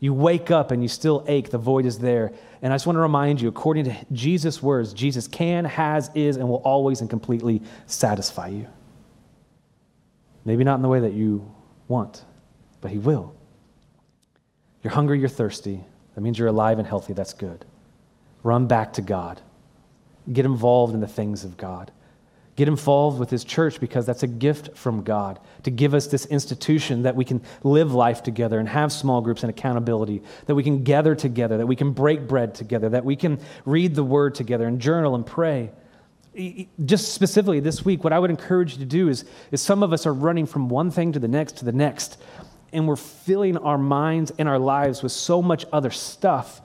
[0.00, 2.32] You wake up and you still ache, the void is there.
[2.62, 6.36] And I just want to remind you, according to Jesus' words, Jesus can, has, is,
[6.36, 8.66] and will always and completely satisfy you.
[10.44, 11.48] Maybe not in the way that you
[11.86, 12.24] want,
[12.80, 13.36] but He will.
[14.82, 15.84] You're hungry, you're thirsty.
[16.16, 17.12] That means you're alive and healthy.
[17.12, 17.64] That's good.
[18.42, 19.40] Run back to God.
[20.32, 21.90] Get involved in the things of God.
[22.56, 26.24] Get involved with His church because that's a gift from God to give us this
[26.26, 30.62] institution that we can live life together and have small groups and accountability, that we
[30.62, 34.36] can gather together, that we can break bread together, that we can read the Word
[34.36, 35.72] together and journal and pray.
[36.84, 39.92] Just specifically this week, what I would encourage you to do is, is some of
[39.92, 42.18] us are running from one thing to the next to the next,
[42.72, 46.60] and we're filling our minds and our lives with so much other stuff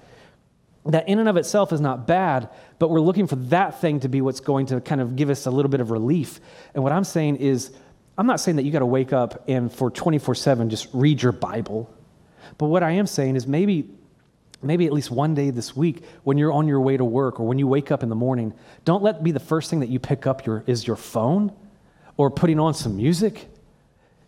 [0.86, 2.50] that in and of itself is not bad,
[2.80, 5.46] but we're looking for that thing to be what's going to kind of give us
[5.46, 6.40] a little bit of relief.
[6.74, 7.72] And what I'm saying is,
[8.18, 11.22] I'm not saying that you got to wake up and for 24 7 just read
[11.22, 11.94] your Bible.
[12.58, 13.90] But what I am saying is maybe,
[14.62, 17.48] maybe at least one day this week when you're on your way to work or
[17.48, 18.54] when you wake up in the morning,
[18.84, 21.54] don't let be the first thing that you pick up your, is your phone
[22.18, 23.48] or putting on some music.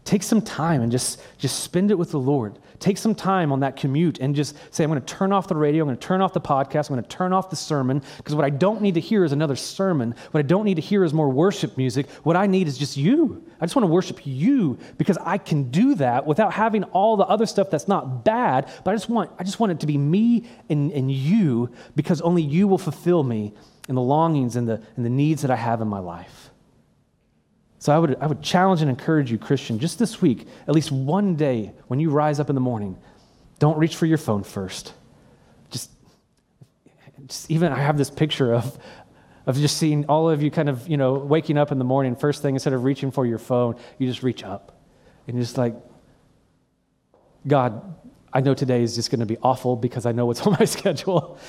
[0.04, 2.58] Take some time and just, just spend it with the Lord.
[2.80, 5.56] Take some time on that commute and just say, I'm going to turn off the
[5.56, 8.02] radio, I'm going to turn off the podcast, I'm going to turn off the sermon,
[8.18, 10.16] because what I don't need to hear is another sermon.
[10.32, 12.10] What I don't need to hear is more worship music.
[12.24, 13.46] What I need is just you.
[13.60, 17.26] I just want to worship you because I can do that without having all the
[17.26, 20.00] other stuff that's not bad, but I just want, I just want it to be
[20.00, 23.54] me and, and you because only you will fulfill me
[23.88, 26.51] in the longings and the, and the needs that I have in my life.
[27.82, 30.92] So I would, I would challenge and encourage you, Christian, just this week, at least
[30.92, 32.96] one day when you rise up in the morning,
[33.58, 34.94] don't reach for your phone first.
[35.72, 35.90] Just
[37.26, 38.78] just even I have this picture of,
[39.48, 42.16] of just seeing all of you kind of, you know, waking up in the morning,
[42.16, 44.80] first thing, instead of reaching for your phone, you just reach up.
[45.26, 45.74] And you're just like,
[47.48, 47.96] God,
[48.32, 50.66] I know today is just going to be awful because I know what's on my
[50.66, 51.40] schedule.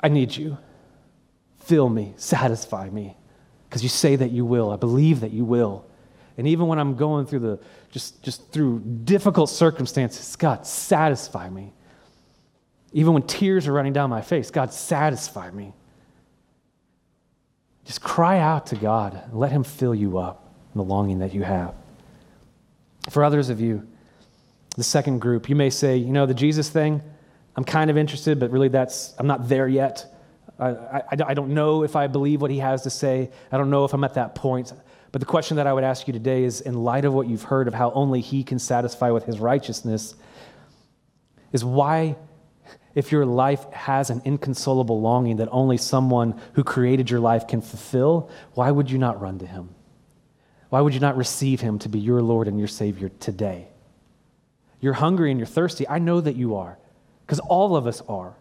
[0.00, 0.56] I need you.
[1.58, 3.18] Fill me, satisfy me,
[3.74, 4.70] because you say that you will.
[4.70, 5.84] I believe that you will.
[6.38, 7.58] And even when I'm going through the
[7.90, 11.72] just just through difficult circumstances, God, satisfy me.
[12.92, 15.72] Even when tears are running down my face, God, satisfy me.
[17.84, 21.34] Just cry out to God and let Him fill you up in the longing that
[21.34, 21.74] you have.
[23.10, 23.88] For others of you,
[24.76, 27.02] the second group, you may say, you know, the Jesus thing,
[27.56, 30.13] I'm kind of interested, but really that's, I'm not there yet.
[30.58, 33.30] I, I, I don't know if I believe what he has to say.
[33.50, 34.72] I don't know if I'm at that point.
[35.10, 37.44] But the question that I would ask you today is in light of what you've
[37.44, 40.14] heard of how only he can satisfy with his righteousness,
[41.52, 42.16] is why,
[42.96, 47.60] if your life has an inconsolable longing that only someone who created your life can
[47.60, 49.68] fulfill, why would you not run to him?
[50.70, 53.68] Why would you not receive him to be your Lord and your Savior today?
[54.80, 55.88] You're hungry and you're thirsty.
[55.88, 56.76] I know that you are,
[57.24, 58.34] because all of us are.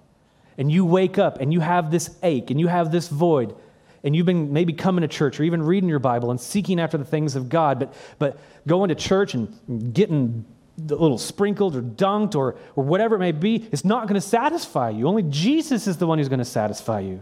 [0.58, 3.56] And you wake up and you have this ache and you have this void,
[4.04, 6.98] and you've been maybe coming to church or even reading your Bible and seeking after
[6.98, 10.46] the things of God, but, but going to church and getting
[10.78, 14.28] a little sprinkled or dunked or, or whatever it may be, it's not going to
[14.28, 15.08] satisfy you.
[15.08, 17.22] Only Jesus is the one who's going to satisfy you.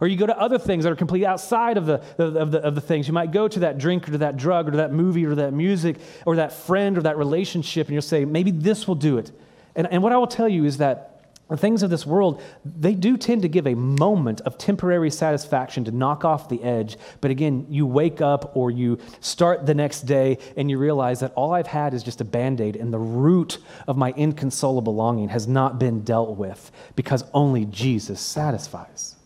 [0.00, 2.74] Or you go to other things that are completely outside of the, of, the, of
[2.74, 3.06] the things.
[3.06, 5.36] You might go to that drink or to that drug or to that movie or
[5.36, 5.96] that music
[6.26, 9.30] or that friend or that relationship, and you'll say, maybe this will do it.
[9.76, 11.11] And, and what I will tell you is that
[11.52, 15.84] the things of this world, they do tend to give a moment of temporary satisfaction
[15.84, 16.96] to knock off the edge.
[17.20, 21.32] But again, you wake up or you start the next day and you realize that
[21.34, 25.28] all I've had is just a band aid, and the root of my inconsolable longing
[25.28, 29.16] has not been dealt with because only Jesus satisfies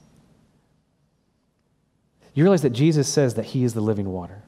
[2.37, 4.43] you realize that Jesus says that he is the living water.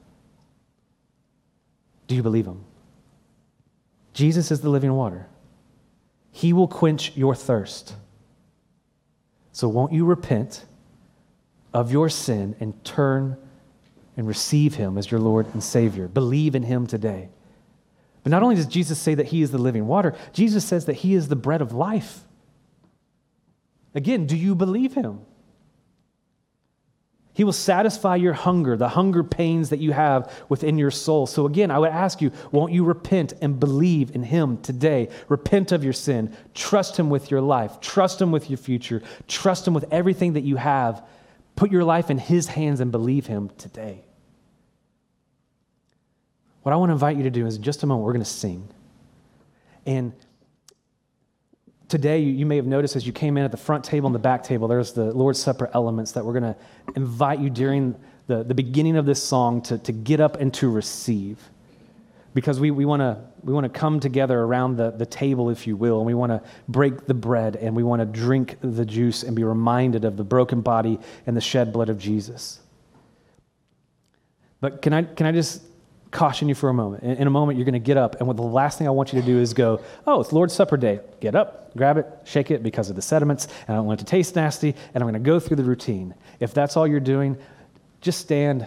[2.06, 2.66] Do you believe him?
[4.12, 5.26] Jesus is the living water.
[6.38, 7.96] He will quench your thirst.
[9.50, 10.66] So, won't you repent
[11.74, 13.36] of your sin and turn
[14.16, 16.06] and receive him as your Lord and Savior?
[16.06, 17.30] Believe in him today.
[18.22, 20.98] But not only does Jesus say that he is the living water, Jesus says that
[20.98, 22.20] he is the bread of life.
[23.92, 25.22] Again, do you believe him?
[27.38, 31.24] He will satisfy your hunger, the hunger pains that you have within your soul.
[31.28, 35.08] So, again, I would ask you, won't you repent and believe in Him today?
[35.28, 36.34] Repent of your sin.
[36.52, 37.80] Trust Him with your life.
[37.80, 39.04] Trust Him with your future.
[39.28, 41.06] Trust Him with everything that you have.
[41.54, 44.00] Put your life in His hands and believe Him today.
[46.64, 48.24] What I want to invite you to do is in just a moment, we're going
[48.24, 48.68] to sing.
[49.86, 50.12] And
[51.88, 54.20] today you may have noticed as you came in at the front table and the
[54.20, 56.56] back table there's the lord's supper elements that we're going to
[56.94, 57.94] invite you during
[58.28, 61.38] the, the beginning of this song to, to get up and to receive.
[62.34, 65.66] Because we, we want to we want to come together around the, the table if
[65.66, 68.84] you will and we want to break the bread and we want to drink the
[68.84, 72.60] juice and be reminded of the broken body and the shed blood of jesus.
[74.60, 75.62] But can i can i just
[76.10, 77.02] caution you for a moment.
[77.02, 78.90] In, in a moment, you're going to get up, and what the last thing I
[78.90, 81.00] want you to do is go, Oh, it's Lord's Supper day.
[81.20, 84.04] Get up, grab it, shake it because of the sediments, and I don't want it
[84.04, 86.14] to taste nasty, and I'm going to go through the routine.
[86.40, 87.36] If that's all you're doing,
[88.00, 88.66] just stand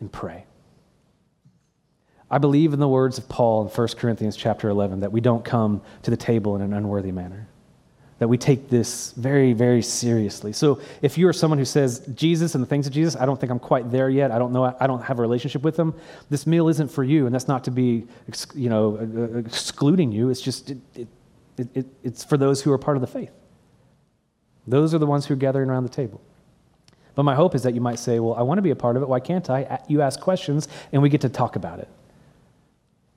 [0.00, 0.44] and pray.
[2.30, 5.44] I believe in the words of Paul in 1 Corinthians chapter 11 that we don't
[5.44, 7.48] come to the table in an unworthy manner
[8.24, 10.50] that we take this very, very seriously.
[10.50, 13.38] So if you are someone who says Jesus and the things of Jesus, I don't
[13.38, 14.30] think I'm quite there yet.
[14.30, 14.74] I don't know.
[14.80, 15.94] I don't have a relationship with them.
[16.30, 18.06] This meal isn't for you, and that's not to be,
[18.54, 20.30] you know, uh, uh, excluding you.
[20.30, 21.08] It's just it, it,
[21.74, 23.30] it, it's for those who are part of the faith.
[24.66, 26.22] Those are the ones who are gathering around the table.
[27.14, 28.96] But my hope is that you might say, "Well, I want to be a part
[28.96, 29.06] of it.
[29.10, 31.88] Why can't I?" You ask questions, and we get to talk about it.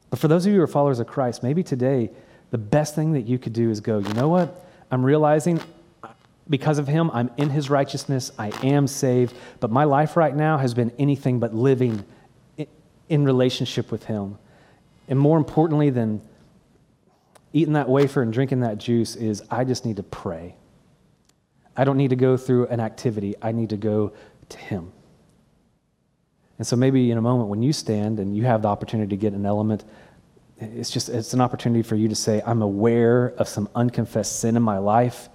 [0.09, 2.09] But for those of you who are followers of Christ, maybe today
[2.51, 4.66] the best thing that you could do is go, you know what?
[4.91, 5.59] I'm realizing
[6.49, 8.31] because of him, I'm in his righteousness.
[8.38, 9.35] I am saved.
[9.59, 12.05] But my life right now has been anything but living
[13.09, 14.38] in relationship with him.
[15.07, 16.21] And more importantly than
[17.53, 20.55] eating that wafer and drinking that juice is I just need to pray.
[21.75, 24.13] I don't need to go through an activity, I need to go
[24.49, 24.91] to him.
[26.57, 29.15] And so maybe in a moment when you stand and you have the opportunity to
[29.15, 29.83] get an element
[30.59, 34.55] it's just it's an opportunity for you to say i'm aware of some unconfessed sin
[34.55, 35.29] in my life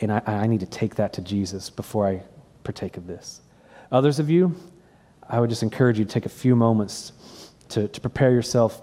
[0.00, 2.22] and i, I need to take that to jesus before i
[2.64, 3.40] partake of this
[3.90, 4.54] others of you
[5.28, 7.12] i would just encourage you to take a few moments
[7.68, 8.82] to, to prepare yourself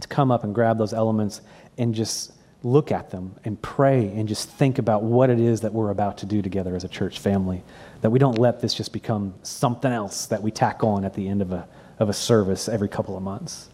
[0.00, 1.40] to come up and grab those elements
[1.78, 2.32] and just
[2.64, 6.18] look at them and pray and just think about what it is that we're about
[6.18, 7.62] to do together as a church family.
[8.02, 11.28] That we don't let this just become something else that we tack on at the
[11.28, 11.66] end of a,
[11.98, 13.68] of a service every couple of months,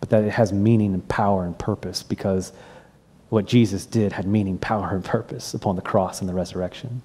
[0.00, 2.52] but that it has meaning and power and purpose because
[3.28, 7.02] what Jesus did had meaning, power, and purpose upon the cross and the resurrection.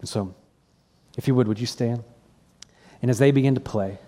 [0.00, 0.34] And so,
[1.16, 2.04] if you would, would you stand?
[3.02, 3.98] And as they begin to play,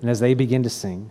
[0.00, 1.10] and as they begin to sing,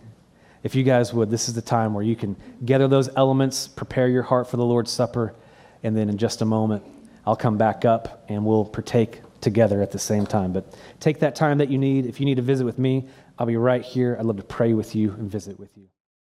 [0.62, 4.08] if you guys would, this is the time where you can gather those elements, prepare
[4.08, 5.34] your heart for the Lord's Supper,
[5.82, 6.84] and then in just a moment,
[7.26, 10.52] I'll come back up and we'll partake together at the same time.
[10.52, 12.06] But take that time that you need.
[12.06, 13.08] If you need to visit with me,
[13.42, 14.16] I'll be right here.
[14.20, 15.88] I'd love to pray with you and visit with you.